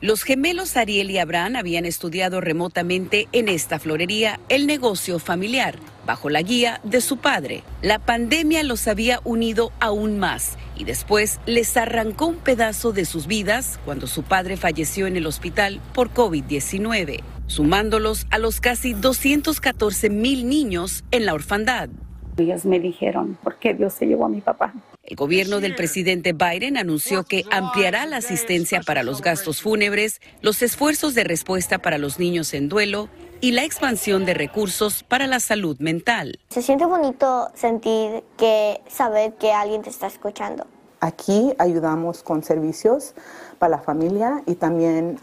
Los 0.00 0.22
gemelos 0.22 0.76
Ariel 0.76 1.10
y 1.10 1.18
Abraham 1.18 1.56
habían 1.56 1.84
estudiado 1.84 2.40
remotamente 2.40 3.26
en 3.32 3.48
esta 3.48 3.80
florería 3.80 4.38
el 4.48 4.68
negocio 4.68 5.18
familiar, 5.18 5.76
bajo 6.06 6.30
la 6.30 6.40
guía 6.40 6.80
de 6.84 7.00
su 7.00 7.16
padre. 7.16 7.64
La 7.82 7.98
pandemia 7.98 8.62
los 8.62 8.86
había 8.86 9.20
unido 9.24 9.72
aún 9.80 10.20
más 10.20 10.56
y 10.76 10.84
después 10.84 11.40
les 11.46 11.76
arrancó 11.76 12.26
un 12.26 12.36
pedazo 12.36 12.92
de 12.92 13.04
sus 13.04 13.26
vidas 13.26 13.80
cuando 13.84 14.06
su 14.06 14.22
padre 14.22 14.56
falleció 14.56 15.08
en 15.08 15.16
el 15.16 15.26
hospital 15.26 15.80
por 15.94 16.14
COVID-19, 16.14 17.20
sumándolos 17.48 18.26
a 18.30 18.38
los 18.38 18.60
casi 18.60 18.92
214 18.92 20.10
mil 20.10 20.48
niños 20.48 21.04
en 21.10 21.26
la 21.26 21.34
orfandad. 21.34 21.88
Ellos 22.36 22.64
me 22.64 22.78
dijeron, 22.78 23.36
¿por 23.42 23.56
qué 23.56 23.74
Dios 23.74 23.94
se 23.94 24.06
llevó 24.06 24.26
a 24.26 24.28
mi 24.28 24.40
papá? 24.40 24.72
El 25.02 25.16
gobierno 25.16 25.58
del 25.60 25.74
presidente 25.74 26.32
Biden 26.32 26.76
anunció 26.76 27.24
que 27.24 27.44
ampliará 27.50 28.06
la 28.06 28.18
asistencia 28.18 28.80
para 28.86 29.02
los 29.02 29.22
gastos 29.22 29.60
fúnebres, 29.62 30.20
los 30.40 30.62
esfuerzos 30.62 31.14
de 31.14 31.24
respuesta 31.24 31.78
para 31.78 31.98
los 31.98 32.20
niños 32.20 32.54
en 32.54 32.68
duelo 32.68 33.08
y 33.40 33.52
la 33.52 33.64
expansión 33.64 34.24
de 34.24 34.34
recursos 34.34 35.02
para 35.02 35.26
la 35.26 35.40
salud 35.40 35.78
mental. 35.80 36.38
Se 36.50 36.62
siente 36.62 36.84
bonito 36.84 37.48
sentir 37.54 38.22
que 38.36 38.80
saber 38.86 39.34
que 39.34 39.52
alguien 39.52 39.82
te 39.82 39.90
está 39.90 40.06
escuchando. 40.06 40.66
Aquí 41.00 41.54
ayudamos 41.58 42.22
con 42.22 42.42
servicios 42.42 43.14
para 43.58 43.70
la 43.70 43.78
familia 43.78 44.42
y 44.46 44.56
también 44.56 45.18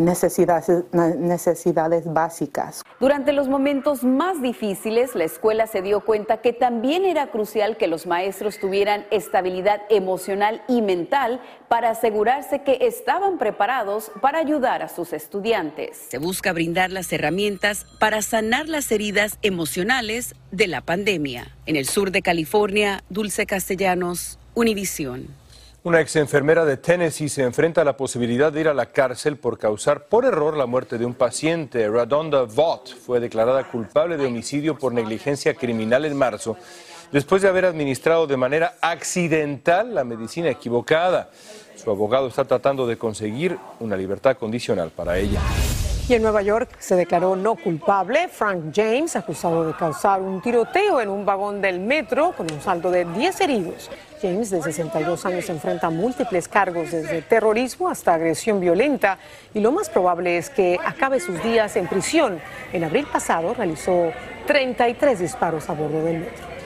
necesidades, 0.00 0.84
necesidades 0.92 2.12
básicas. 2.12 2.82
Durante 3.00 3.32
los 3.32 3.48
momentos 3.48 4.04
más 4.04 4.40
difíciles, 4.42 5.14
la 5.14 5.24
escuela 5.24 5.66
se 5.66 5.82
dio 5.82 6.04
cuenta 6.04 6.40
que 6.40 6.52
también 6.52 7.04
era 7.04 7.30
crucial 7.30 7.76
que 7.76 7.86
los 7.86 8.06
maestros 8.06 8.58
tuvieran 8.58 9.06
estabilidad 9.10 9.82
emocional 9.88 10.62
y 10.68 10.82
mental 10.82 11.40
para 11.68 11.90
asegurarse 11.90 12.62
que 12.62 12.78
estaban 12.82 13.38
preparados 13.38 14.12
para 14.20 14.38
ayudar 14.38 14.82
a 14.82 14.88
sus 14.88 15.12
estudiantes. 15.12 15.96
Se 16.10 16.18
busca 16.18 16.52
brindar 16.52 16.90
las 16.90 17.12
herramientas 17.12 17.86
para 17.98 18.22
sanar 18.22 18.68
las 18.68 18.92
heridas 18.92 19.38
emocionales 19.42 20.34
de 20.50 20.66
la 20.66 20.82
pandemia. 20.82 21.48
En 21.66 21.76
el 21.76 21.86
sur 21.86 22.10
de 22.10 22.22
California, 22.22 23.02
Dulce 23.08 23.46
Castellanos, 23.46 24.38
Univisión. 24.54 25.41
Una 25.84 26.00
ex 26.00 26.14
enfermera 26.14 26.64
de 26.64 26.76
Tennessee 26.76 27.28
se 27.28 27.42
enfrenta 27.42 27.80
a 27.80 27.84
la 27.84 27.96
posibilidad 27.96 28.52
de 28.52 28.60
ir 28.60 28.68
a 28.68 28.74
la 28.74 28.92
cárcel 28.92 29.36
por 29.36 29.58
causar 29.58 30.04
por 30.04 30.24
error 30.24 30.56
la 30.56 30.66
muerte 30.66 30.96
de 30.96 31.04
un 31.04 31.14
paciente. 31.14 31.88
Radonda 31.88 32.44
Vaught 32.44 32.94
fue 32.94 33.18
declarada 33.18 33.64
culpable 33.64 34.16
de 34.16 34.26
homicidio 34.26 34.78
por 34.78 34.92
negligencia 34.92 35.54
criminal 35.54 36.04
en 36.04 36.16
marzo, 36.16 36.56
después 37.10 37.42
de 37.42 37.48
haber 37.48 37.64
administrado 37.64 38.28
de 38.28 38.36
manera 38.36 38.76
accidental 38.80 39.92
la 39.92 40.04
medicina 40.04 40.50
equivocada. 40.50 41.30
Su 41.74 41.90
abogado 41.90 42.28
está 42.28 42.44
tratando 42.44 42.86
de 42.86 42.96
conseguir 42.96 43.58
una 43.80 43.96
libertad 43.96 44.36
condicional 44.36 44.90
para 44.90 45.18
ella. 45.18 45.40
Y 46.08 46.14
en 46.14 46.22
Nueva 46.22 46.42
York 46.42 46.76
se 46.78 46.94
declaró 46.94 47.34
no 47.34 47.56
culpable 47.56 48.28
Frank 48.28 48.72
James, 48.72 49.16
acusado 49.16 49.66
de 49.66 49.72
causar 49.72 50.22
un 50.22 50.40
tiroteo 50.40 51.00
en 51.00 51.08
un 51.08 51.26
vagón 51.26 51.60
del 51.60 51.80
metro 51.80 52.34
con 52.36 52.48
un 52.52 52.60
saldo 52.60 52.88
de 52.92 53.04
10 53.04 53.40
heridos. 53.40 53.90
James, 54.22 54.50
de 54.50 54.62
62 54.62 55.26
años, 55.26 55.50
enfrenta 55.50 55.90
múltiples 55.90 56.46
cargos 56.46 56.92
desde 56.92 57.22
terrorismo 57.22 57.88
hasta 57.88 58.14
agresión 58.14 58.60
violenta 58.60 59.18
y 59.52 59.58
lo 59.58 59.72
más 59.72 59.90
probable 59.90 60.38
es 60.38 60.48
que 60.48 60.78
acabe 60.84 61.18
sus 61.18 61.42
días 61.42 61.74
en 61.74 61.88
prisión. 61.88 62.40
En 62.72 62.84
abril 62.84 63.06
pasado 63.12 63.52
realizó 63.52 64.12
33 64.46 65.18
disparos 65.18 65.68
a 65.68 65.72
bordo 65.72 66.04
del 66.04 66.20
metro. 66.20 66.61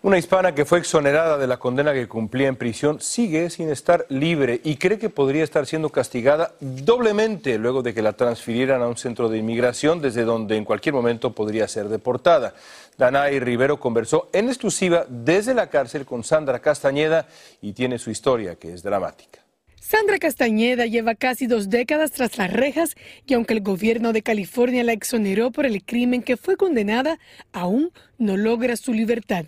Una 0.00 0.16
hispana 0.16 0.54
que 0.54 0.64
fue 0.64 0.78
exonerada 0.78 1.38
de 1.38 1.48
la 1.48 1.56
condena 1.56 1.92
que 1.92 2.06
cumplía 2.06 2.46
en 2.46 2.54
prisión 2.54 3.00
sigue 3.00 3.50
sin 3.50 3.68
estar 3.68 4.06
libre 4.08 4.60
y 4.62 4.76
cree 4.76 4.96
que 4.96 5.10
podría 5.10 5.42
estar 5.42 5.66
siendo 5.66 5.88
castigada 5.90 6.54
doblemente 6.60 7.58
luego 7.58 7.82
de 7.82 7.92
que 7.92 8.00
la 8.00 8.12
transfirieran 8.12 8.80
a 8.80 8.86
un 8.86 8.96
centro 8.96 9.28
de 9.28 9.38
inmigración 9.38 10.00
desde 10.00 10.22
donde 10.22 10.56
en 10.56 10.64
cualquier 10.64 10.94
momento 10.94 11.34
podría 11.34 11.66
ser 11.66 11.88
deportada. 11.88 12.54
Danay 12.96 13.40
Rivero 13.40 13.80
conversó 13.80 14.28
en 14.32 14.46
exclusiva 14.46 15.04
desde 15.08 15.52
la 15.52 15.66
cárcel 15.66 16.06
con 16.06 16.22
Sandra 16.22 16.60
Castañeda 16.60 17.26
y 17.60 17.72
tiene 17.72 17.98
su 17.98 18.12
historia 18.12 18.54
que 18.54 18.72
es 18.72 18.84
dramática. 18.84 19.40
Sandra 19.80 20.20
Castañeda 20.20 20.86
lleva 20.86 21.16
casi 21.16 21.48
dos 21.48 21.70
décadas 21.70 22.12
tras 22.12 22.38
las 22.38 22.52
rejas 22.52 22.94
y 23.26 23.34
aunque 23.34 23.54
el 23.54 23.62
gobierno 23.62 24.12
de 24.12 24.22
California 24.22 24.84
la 24.84 24.92
exoneró 24.92 25.50
por 25.50 25.66
el 25.66 25.84
crimen 25.84 26.22
que 26.22 26.36
fue 26.36 26.56
condenada, 26.56 27.18
aún 27.52 27.90
no 28.16 28.36
logra 28.36 28.76
su 28.76 28.92
libertad. 28.92 29.44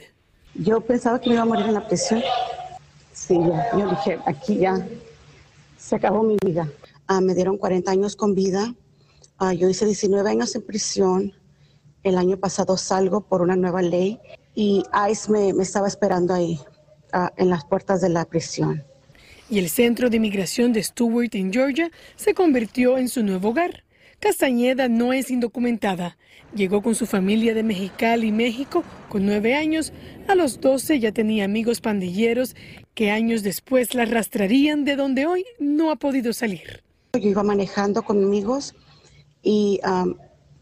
Yo 0.54 0.80
pensaba 0.80 1.21
que 1.21 1.28
me 1.28 1.35
iba 1.35 1.42
a 1.42 1.47
morir 1.47 1.66
en 1.66 1.75
la 1.75 1.87
prisión. 1.87 2.23
Sí, 3.12 3.35
yo 3.35 3.90
dije, 3.90 4.19
aquí 4.26 4.59
ya 4.59 4.87
se 5.78 5.97
acabó 5.97 6.23
mi 6.23 6.37
vida. 6.45 6.71
Ah, 7.07 7.21
me 7.21 7.35
dieron 7.35 7.57
40 7.57 7.90
años 7.90 8.16
con 8.16 8.35
vida. 8.35 8.75
Ah, 9.38 9.54
yo 9.54 9.69
hice 9.69 9.87
19 9.87 10.28
años 10.28 10.54
en 10.54 10.62
prisión. 10.62 11.33
El 12.02 12.19
año 12.19 12.38
pasado 12.38 12.76
salgo 12.76 13.21
por 13.23 13.42
una 13.42 13.57
nueva 13.57 13.83
ley 13.83 14.19
y 14.54 14.83
ICE 15.11 15.30
me, 15.30 15.52
me 15.52 15.62
estaba 15.62 15.88
esperando 15.88 16.35
ahí, 16.35 16.59
ah, 17.12 17.33
en 17.37 17.50
las 17.50 17.64
puertas 17.64 18.00
de 18.00 18.09
la 18.09 18.25
prisión. 18.25 18.85
Y 19.49 19.59
el 19.59 19.69
centro 19.69 20.11
de 20.11 20.16
inmigración 20.16 20.73
de 20.73 20.83
Stewart 20.83 21.35
en 21.35 21.52
Georgia 21.52 21.90
se 22.16 22.35
convirtió 22.35 22.99
en 22.99 23.09
su 23.09 23.23
nuevo 23.23 23.50
hogar. 23.50 23.85
Castañeda 24.21 24.89
no 24.89 25.15
es 25.15 25.31
indocumentada. 25.31 26.19
Llegó 26.55 26.83
con 26.83 26.95
su 26.95 27.07
familia 27.07 27.55
de 27.55 27.62
Mexicali, 27.62 28.31
México, 28.33 28.85
con 29.09 29.25
nueve 29.25 29.55
años. 29.55 29.95
A 30.29 30.35
los 30.35 30.61
doce 30.61 31.00
ya 31.00 31.11
tenía 31.11 31.47
amigos 31.47 31.81
pandilleros 31.81 32.55
que 32.93 33.11
años 33.11 33.43
después 33.43 33.95
la 33.95 34.03
arrastrarían 34.03 34.85
de 34.85 34.97
donde 34.97 35.25
hoy 35.25 35.47
no 35.59 35.91
ha 35.91 35.97
podido 35.97 36.35
salir. 36.35 36.83
Yo 37.15 37.31
iba 37.31 37.43
manejando 37.43 38.03
con 38.03 38.23
amigos 38.23 38.75
y 39.43 39.81
um, 39.89 40.15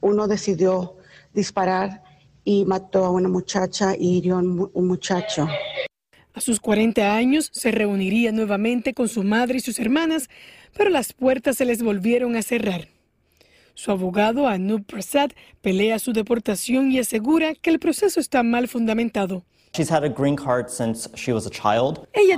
uno 0.02 0.28
decidió 0.28 0.94
disparar 1.34 2.04
y 2.44 2.64
mató 2.64 3.04
a 3.06 3.10
una 3.10 3.28
muchacha 3.28 3.96
y 3.98 4.18
hirió 4.18 4.36
a 4.36 4.38
un, 4.38 4.70
un 4.72 4.86
muchacho. 4.86 5.48
A 6.32 6.40
sus 6.40 6.60
40 6.60 7.12
años 7.12 7.50
se 7.52 7.72
reuniría 7.72 8.30
nuevamente 8.30 8.94
con 8.94 9.08
su 9.08 9.24
madre 9.24 9.56
y 9.56 9.60
sus 9.60 9.80
hermanas, 9.80 10.30
pero 10.76 10.90
las 10.90 11.12
puertas 11.12 11.56
se 11.56 11.64
les 11.64 11.82
volvieron 11.82 12.36
a 12.36 12.42
cerrar. 12.42 12.97
Su 13.78 13.92
abogado, 13.92 14.48
Anup 14.48 14.84
Prasad, 14.86 15.30
pelea 15.62 16.00
su 16.00 16.12
deportación 16.12 16.90
y 16.90 16.98
asegura 16.98 17.54
que 17.54 17.70
el 17.70 17.78
proceso 17.78 18.18
está 18.18 18.42
mal 18.42 18.66
fundamentado. 18.66 19.44
Ella 19.72 20.00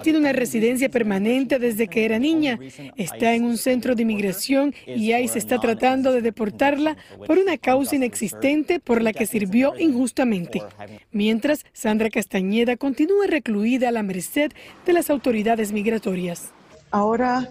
tiene 0.02 0.18
una 0.18 0.34
residencia 0.34 0.90
permanente 0.90 1.58
desde 1.58 1.88
que 1.88 2.04
era 2.04 2.18
niña. 2.18 2.58
Está 2.94 3.34
en 3.34 3.46
un 3.46 3.56
centro 3.56 3.94
de 3.94 4.02
inmigración 4.02 4.74
y 4.86 5.12
se 5.28 5.38
está 5.38 5.58
tratando 5.58 6.12
de 6.12 6.20
deportarla 6.20 6.98
por 7.26 7.38
una 7.38 7.56
causa 7.56 7.96
inexistente 7.96 8.78
por 8.78 9.00
la 9.00 9.14
que 9.14 9.24
sirvió 9.24 9.72
injustamente. 9.78 10.62
Mientras, 11.10 11.64
Sandra 11.72 12.10
Castañeda 12.10 12.76
continúa 12.76 13.26
recluida 13.26 13.88
a 13.88 13.92
la 13.92 14.02
merced 14.02 14.52
de 14.84 14.92
las 14.92 15.08
autoridades 15.08 15.72
migratorias. 15.72 16.50
Ahora 16.90 17.48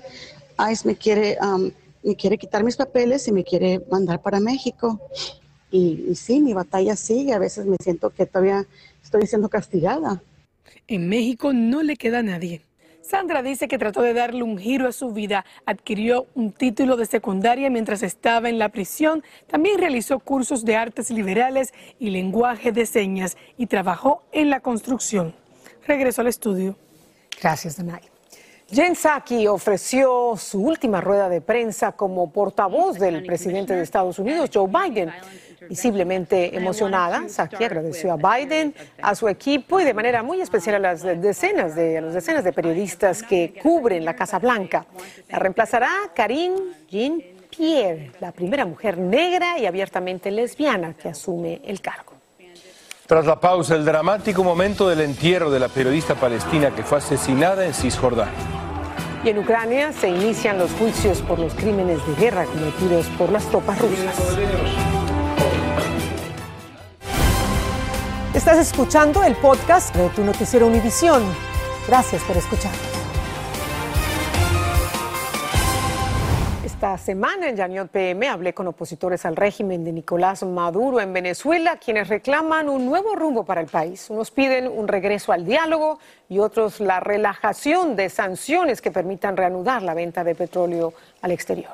ICE 0.60 0.88
me 0.88 0.96
quiere, 0.96 1.40
um, 1.42 1.72
me 2.04 2.16
quiere 2.16 2.38
quitar 2.38 2.64
mis 2.64 2.78
papeles 2.78 3.28
y 3.28 3.32
me 3.32 3.44
quiere 3.44 3.82
mandar 3.92 4.22
para 4.22 4.40
México. 4.40 5.00
Y, 5.72 6.06
y 6.10 6.16
sí, 6.16 6.40
mi 6.42 6.54
batalla 6.54 6.96
sigue. 6.96 7.34
A 7.34 7.40
veces 7.40 7.66
me 7.66 7.78
siento 7.82 8.10
que 8.10 8.26
todavía 8.26 8.66
estoy 9.04 9.28
siendo 9.28 9.50
castigada. 9.50 10.22
En 10.88 11.08
México 11.10 11.54
no 11.54 11.84
le 11.84 11.96
queda 11.96 12.20
a 12.20 12.24
nadie. 12.24 12.62
Sandra 13.10 13.42
dice 13.42 13.68
que 13.68 13.80
trató 13.80 14.04
de 14.04 14.14
darle 14.14 14.44
un 14.44 14.60
giro 14.60 14.88
a 14.88 14.92
su 14.92 15.12
vida, 15.12 15.44
adquirió 15.66 16.28
un 16.36 16.52
título 16.52 16.96
de 16.96 17.08
secundaria 17.08 17.70
mientras 17.72 18.04
estaba 18.04 18.50
en 18.50 18.60
la 18.60 18.70
prisión, 18.70 19.24
también 19.48 19.80
realizó 19.80 20.20
cursos 20.20 20.64
de 20.64 20.76
artes 20.76 21.10
liberales 21.10 21.74
y 21.98 22.12
lenguaje 22.12 22.72
de 22.72 22.86
señas 22.86 23.36
y 23.58 23.66
trabajó 23.66 24.22
en 24.32 24.52
la 24.52 24.60
construcción. 24.60 25.34
Regresó 25.88 26.22
al 26.22 26.28
estudio. 26.28 26.76
Gracias, 27.42 27.78
Danay. 27.78 28.19
Jen 28.72 28.96
Psaki 28.96 29.48
ofreció 29.48 30.36
su 30.38 30.62
última 30.62 31.02
rueda 31.02 31.28
de 31.28 31.42
prensa 31.42 31.94
como 31.94 32.32
portavoz 32.32 33.00
del 33.00 33.26
presidente 33.26 33.76
de 33.76 33.82
Estados 33.82 34.20
Unidos, 34.20 34.52
Joe 34.54 34.68
Biden. 34.68 35.12
Visiblemente 35.68 36.56
emocionada, 36.56 37.28
Psaki 37.28 37.64
agradeció 37.64 38.14
a 38.14 38.16
Biden, 38.16 38.76
a 39.02 39.16
su 39.16 39.28
equipo 39.28 39.80
y 39.80 39.86
de 39.86 39.94
manera 39.94 40.22
muy 40.22 40.42
especial 40.42 40.76
a 40.76 40.80
las 40.80 41.02
decenas 41.02 41.76
de, 41.76 41.98
a 41.98 42.02
las 42.02 42.14
decenas 42.14 42.44
de 42.44 42.54
periodistas 42.54 43.24
que 43.24 43.56
cubren 43.62 44.06
la 44.06 44.16
Casa 44.16 44.38
Blanca. 44.38 44.86
La 45.30 45.40
reemplazará 45.40 45.90
Karine 46.14 46.56
Jean-Pierre, 46.90 48.12
la 48.20 48.32
primera 48.32 48.66
mujer 48.66 49.00
negra 49.00 49.58
y 49.58 49.66
abiertamente 49.66 50.30
lesbiana 50.30 50.94
que 50.94 51.10
asume 51.10 51.62
el 51.66 51.82
cargo. 51.82 52.14
Tras 53.08 53.26
la 53.26 53.40
pausa, 53.40 53.74
el 53.74 53.86
dramático 53.86 54.44
momento 54.44 54.88
del 54.88 55.02
entierro 55.02 55.50
de 55.50 55.60
la 55.60 55.68
periodista 55.70 56.14
palestina 56.14 56.70
que 56.76 56.84
fue 56.84 57.00
asesinada 57.00 57.66
en 57.66 57.74
Cisjordania. 57.74 58.59
Y 59.24 59.30
en 59.30 59.40
Ucrania 59.40 59.92
se 59.92 60.10
inician 60.10 60.58
los 60.58 60.72
juicios 60.72 61.22
por 61.22 61.40
los 61.40 61.54
crímenes 61.54 62.00
de 62.08 62.16
guerra 62.16 62.46
cometidos 62.46 63.06
por 63.18 63.32
las 63.32 63.46
tropas 63.48 63.80
rusas. 63.80 64.16
Estás 68.34 68.60
escuchando 68.60 69.24
el 69.24 69.36
podcast 69.36 69.94
de 69.94 70.08
tu 70.10 70.24
noticiero 70.24 70.68
Univisión. 70.68 71.24
Gracias 71.88 72.24
por 72.24 72.38
escuchar. 72.38 72.72
Esta 76.80 76.98
semana 76.98 77.50
en 77.50 77.58
Yaniot 77.58 77.90
PM 77.90 78.26
hablé 78.30 78.54
con 78.54 78.66
opositores 78.66 79.26
al 79.26 79.36
régimen 79.36 79.84
de 79.84 79.92
Nicolás 79.92 80.44
Maduro 80.44 81.02
en 81.02 81.12
Venezuela, 81.12 81.76
quienes 81.76 82.08
reclaman 82.08 82.70
un 82.70 82.86
nuevo 82.86 83.18
rumbo 83.18 83.44
para 83.44 83.60
el 83.60 83.68
país. 83.68 84.10
Unos 84.10 84.32
piden 84.32 84.70
un 84.70 84.88
regreso 84.88 85.34
al 85.34 85.44
diálogo 85.44 86.00
y 86.30 86.40
otros 86.40 86.80
la 86.80 87.02
relajación 87.02 87.98
de 87.98 88.08
sanciones 88.08 88.80
que 88.80 88.92
permitan 88.92 89.36
reanudar 89.36 89.84
la 89.84 89.94
venta 89.94 90.24
de 90.24 90.36
petróleo 90.36 90.94
al 91.22 91.32
exterior. 91.32 91.74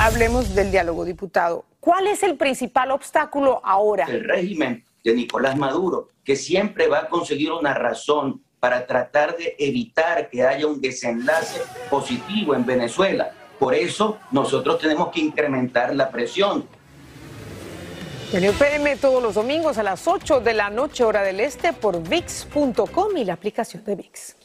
Hablemos 0.00 0.54
del 0.54 0.70
diálogo, 0.70 1.04
diputado. 1.04 1.66
¿Cuál 1.78 2.06
es 2.06 2.22
el 2.22 2.38
principal 2.38 2.92
obstáculo 2.92 3.60
ahora? 3.62 4.06
El 4.08 4.24
régimen 4.24 4.86
de 5.04 5.12
Nicolás 5.12 5.54
Maduro, 5.54 6.08
que 6.24 6.34
siempre 6.34 6.88
va 6.88 7.00
a 7.00 7.08
conseguir 7.10 7.52
una 7.52 7.74
razón 7.74 8.42
para 8.58 8.86
tratar 8.86 9.36
de 9.36 9.54
evitar 9.58 10.30
que 10.30 10.44
haya 10.44 10.66
un 10.66 10.80
desenlace 10.80 11.60
positivo 11.90 12.54
en 12.54 12.64
Venezuela. 12.64 13.34
Por 13.58 13.74
eso 13.74 14.18
nosotros 14.30 14.78
tenemos 14.78 15.08
que 15.08 15.20
incrementar 15.20 15.94
la 15.94 16.10
presión. 16.10 16.66
En 18.32 18.44
el 18.44 18.52
PM 18.54 18.96
todos 18.96 19.22
los 19.22 19.34
domingos 19.34 19.78
a 19.78 19.82
las 19.82 20.06
8 20.06 20.40
de 20.40 20.52
la 20.52 20.68
noche 20.68 21.02
hora 21.02 21.22
del 21.22 21.40
este 21.40 21.72
por 21.72 22.06
VIX.com 22.06 23.16
y 23.16 23.24
la 23.24 23.32
aplicación 23.32 23.82
de 23.84 23.94
VIX. 23.94 24.36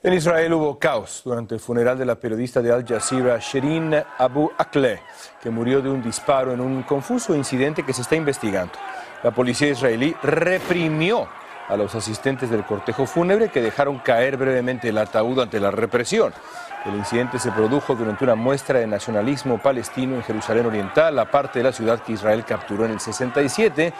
En 0.00 0.14
Israel 0.14 0.52
hubo 0.52 0.78
caos 0.78 1.22
durante 1.24 1.56
el 1.56 1.60
funeral 1.60 1.98
de 1.98 2.06
la 2.06 2.14
periodista 2.14 2.62
de 2.62 2.72
Al 2.72 2.86
Jazeera 2.86 3.38
Shirin 3.40 4.00
Abu 4.18 4.48
Akleh, 4.56 5.00
que 5.42 5.50
murió 5.50 5.82
de 5.82 5.90
un 5.90 6.00
disparo 6.00 6.52
en 6.52 6.60
un 6.60 6.84
confuso 6.84 7.34
incidente 7.34 7.82
que 7.82 7.92
se 7.92 8.02
está 8.02 8.14
investigando. 8.14 8.74
La 9.24 9.32
policía 9.32 9.70
israelí 9.70 10.14
reprimió 10.22 11.28
a 11.68 11.76
los 11.76 11.96
asistentes 11.96 12.48
del 12.48 12.64
cortejo 12.64 13.06
fúnebre 13.06 13.48
que 13.48 13.60
dejaron 13.60 13.98
caer 13.98 14.36
brevemente 14.36 14.88
el 14.90 14.98
ataúd 14.98 15.40
ante 15.40 15.58
la 15.58 15.72
represión. 15.72 16.32
El 16.88 16.96
incidente 16.96 17.38
se 17.38 17.52
produjo 17.52 17.94
durante 17.94 18.24
una 18.24 18.34
muestra 18.34 18.78
de 18.78 18.86
nacionalismo 18.86 19.58
palestino 19.58 20.14
en 20.14 20.22
Jerusalén 20.22 20.64
Oriental, 20.64 21.14
la 21.14 21.30
parte 21.30 21.58
de 21.58 21.64
la 21.64 21.72
ciudad 21.72 22.00
que 22.00 22.12
Israel 22.12 22.46
capturó 22.46 22.86
en 22.86 22.92
el 22.92 23.00
67 23.00 23.92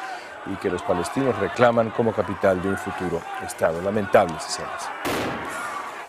y 0.46 0.56
que 0.56 0.70
los 0.70 0.82
palestinos 0.82 1.38
reclaman 1.38 1.90
como 1.90 2.12
capital 2.12 2.62
de 2.62 2.70
un 2.70 2.78
futuro 2.78 3.20
Estado. 3.44 3.82
Lamentables 3.82 4.42
escenas. 4.46 5.37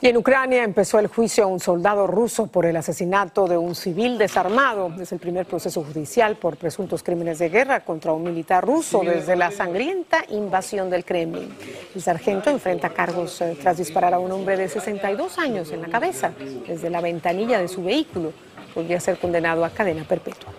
Y 0.01 0.07
en 0.07 0.15
Ucrania 0.15 0.63
empezó 0.63 0.97
el 0.97 1.07
juicio 1.07 1.43
a 1.43 1.47
un 1.47 1.59
soldado 1.59 2.07
ruso 2.07 2.47
por 2.47 2.65
el 2.65 2.77
asesinato 2.77 3.47
de 3.47 3.57
un 3.57 3.75
civil 3.75 4.17
desarmado. 4.17 4.93
Es 4.97 5.11
el 5.11 5.19
primer 5.19 5.45
proceso 5.45 5.83
judicial 5.83 6.37
por 6.37 6.55
presuntos 6.55 7.03
crímenes 7.03 7.39
de 7.39 7.49
guerra 7.49 7.81
contra 7.81 8.13
un 8.13 8.23
militar 8.23 8.65
ruso 8.65 9.01
desde 9.03 9.35
la 9.35 9.51
sangrienta 9.51 10.23
invasión 10.29 10.89
del 10.89 11.03
Kremlin. 11.03 11.53
El 11.93 12.01
sargento 12.01 12.49
enfrenta 12.49 12.91
cargos 12.91 13.41
eh, 13.41 13.57
tras 13.61 13.77
disparar 13.77 14.13
a 14.13 14.19
un 14.19 14.31
hombre 14.31 14.55
de 14.55 14.69
62 14.69 15.37
años 15.37 15.69
en 15.73 15.81
la 15.81 15.89
cabeza 15.89 16.31
desde 16.65 16.89
la 16.89 17.01
ventanilla 17.01 17.59
de 17.59 17.67
su 17.67 17.83
vehículo. 17.83 18.31
Podría 18.73 19.01
ser 19.01 19.17
condenado 19.17 19.65
a 19.65 19.69
cadena 19.69 20.05
perpetua. 20.05 20.53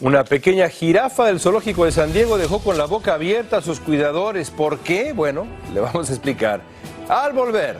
Una 0.00 0.24
pequeña 0.24 0.68
jirafa 0.68 1.24
del 1.24 1.40
zoológico 1.40 1.86
de 1.86 1.92
San 1.92 2.12
Diego 2.12 2.36
dejó 2.36 2.58
con 2.58 2.76
la 2.76 2.84
boca 2.84 3.14
abierta 3.14 3.56
a 3.56 3.62
sus 3.62 3.80
cuidadores. 3.80 4.50
¿Por 4.50 4.80
qué? 4.80 5.14
Bueno, 5.14 5.46
le 5.72 5.80
vamos 5.80 6.10
a 6.10 6.12
explicar. 6.12 6.60
Al 7.08 7.32
volver. 7.32 7.76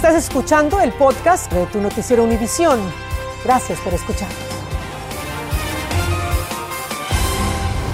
Estás 0.00 0.30
escuchando 0.30 0.80
el 0.80 0.92
podcast 0.92 1.52
de 1.52 1.66
tu 1.66 1.78
noticiero 1.78 2.24
Univisión. 2.24 2.80
Gracias 3.44 3.78
por 3.80 3.92
escuchar. 3.92 4.30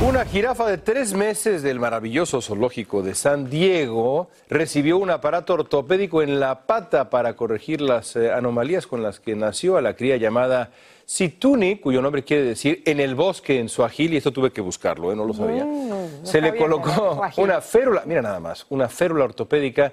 Una 0.00 0.24
jirafa 0.24 0.68
de 0.68 0.78
tres 0.78 1.14
meses 1.14 1.64
del 1.64 1.80
maravilloso 1.80 2.40
zoológico 2.40 3.02
de 3.02 3.16
San 3.16 3.50
Diego 3.50 4.28
recibió 4.48 4.98
un 4.98 5.10
aparato 5.10 5.54
ortopédico 5.54 6.22
en 6.22 6.38
la 6.38 6.64
pata 6.64 7.10
para 7.10 7.34
corregir 7.34 7.80
las 7.80 8.14
eh, 8.14 8.30
anomalías 8.30 8.86
con 8.86 9.02
las 9.02 9.18
que 9.18 9.34
nació 9.34 9.76
a 9.76 9.82
la 9.82 9.96
cría 9.96 10.16
llamada 10.16 10.70
Situni, 11.06 11.78
cuyo 11.78 12.02
nombre 12.02 12.22
quiere 12.22 12.44
decir 12.44 12.82
en 12.86 13.00
el 13.00 13.16
bosque 13.16 13.58
en 13.58 13.68
suajil, 13.68 14.14
y 14.14 14.18
esto 14.18 14.32
tuve 14.32 14.52
que 14.52 14.60
buscarlo, 14.60 15.10
¿eh? 15.10 15.16
no 15.16 15.24
lo 15.24 15.34
sabía. 15.34 15.64
Mm, 15.64 15.88
no 15.88 16.06
Se 16.22 16.40
le 16.40 16.54
colocó 16.54 17.20
una 17.38 17.60
férula, 17.60 18.04
mira 18.06 18.22
nada 18.22 18.38
más, 18.38 18.64
una 18.70 18.88
férula 18.88 19.24
ortopédica 19.24 19.92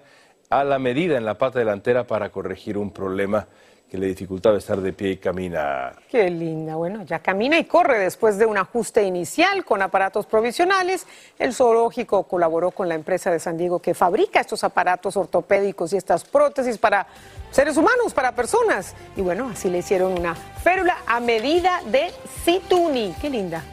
a 0.60 0.64
la 0.64 0.80
medida 0.80 1.18
en 1.18 1.26
la 1.26 1.38
pata 1.38 1.60
delantera 1.60 2.06
para 2.06 2.30
corregir 2.30 2.78
un 2.78 2.92
problema 2.92 3.48
que 3.90 3.98
le 3.98 4.08
dificultaba 4.08 4.58
estar 4.58 4.82
de 4.82 4.92
pie 4.92 5.12
y 5.12 5.18
caminar. 5.18 6.02
Qué 6.10 6.28
linda. 6.30 6.76
Bueno, 6.76 7.04
ya 7.04 7.20
camina 7.20 7.60
y 7.60 7.66
corre 7.66 8.00
después 8.00 8.40
de 8.40 8.46
un 8.48 8.58
ajuste 8.58 9.04
inicial 9.04 9.64
con 9.64 9.84
aparatos 9.84 10.26
provisionales. 10.26 11.06
El 11.38 11.54
zoológico 11.54 12.24
colaboró 12.24 12.72
con 12.72 12.90
la 12.90 12.96
empresa 12.96 13.30
de 13.30 13.40
San 13.40 13.56
Diego 13.56 13.80
que 13.80 13.94
fabrica 13.94 14.40
estos 14.40 14.64
aparatos 14.64 15.16
ortopédicos 15.16 15.94
y 15.94 15.98
estas 15.98 16.24
prótesis 16.24 16.80
para 16.80 17.06
seres 17.52 17.78
humanos, 17.78 18.16
para 18.16 18.34
personas. 18.34 18.96
Y 19.16 19.22
bueno, 19.22 19.50
así 19.52 19.70
le 19.70 19.80
hicieron 19.80 20.18
una 20.18 20.34
férula 20.34 20.98
a 21.06 21.20
medida 21.20 21.82
de 21.86 22.12
Situni. 22.44 23.14
Qué 23.22 23.30
linda. 23.30 23.64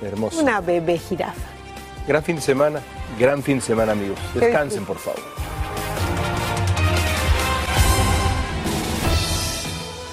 Hermoso. 0.00 0.40
Una 0.40 0.60
bebé 0.60 0.98
jirafa. 0.98 1.48
Gran 2.06 2.22
fin 2.22 2.36
de 2.36 2.42
semana, 2.42 2.80
gran 3.18 3.42
fin 3.42 3.56
de 3.56 3.62
semana 3.62 3.92
amigos. 3.92 4.18
Descansen 4.34 4.84
por 4.84 4.98
favor. 4.98 5.22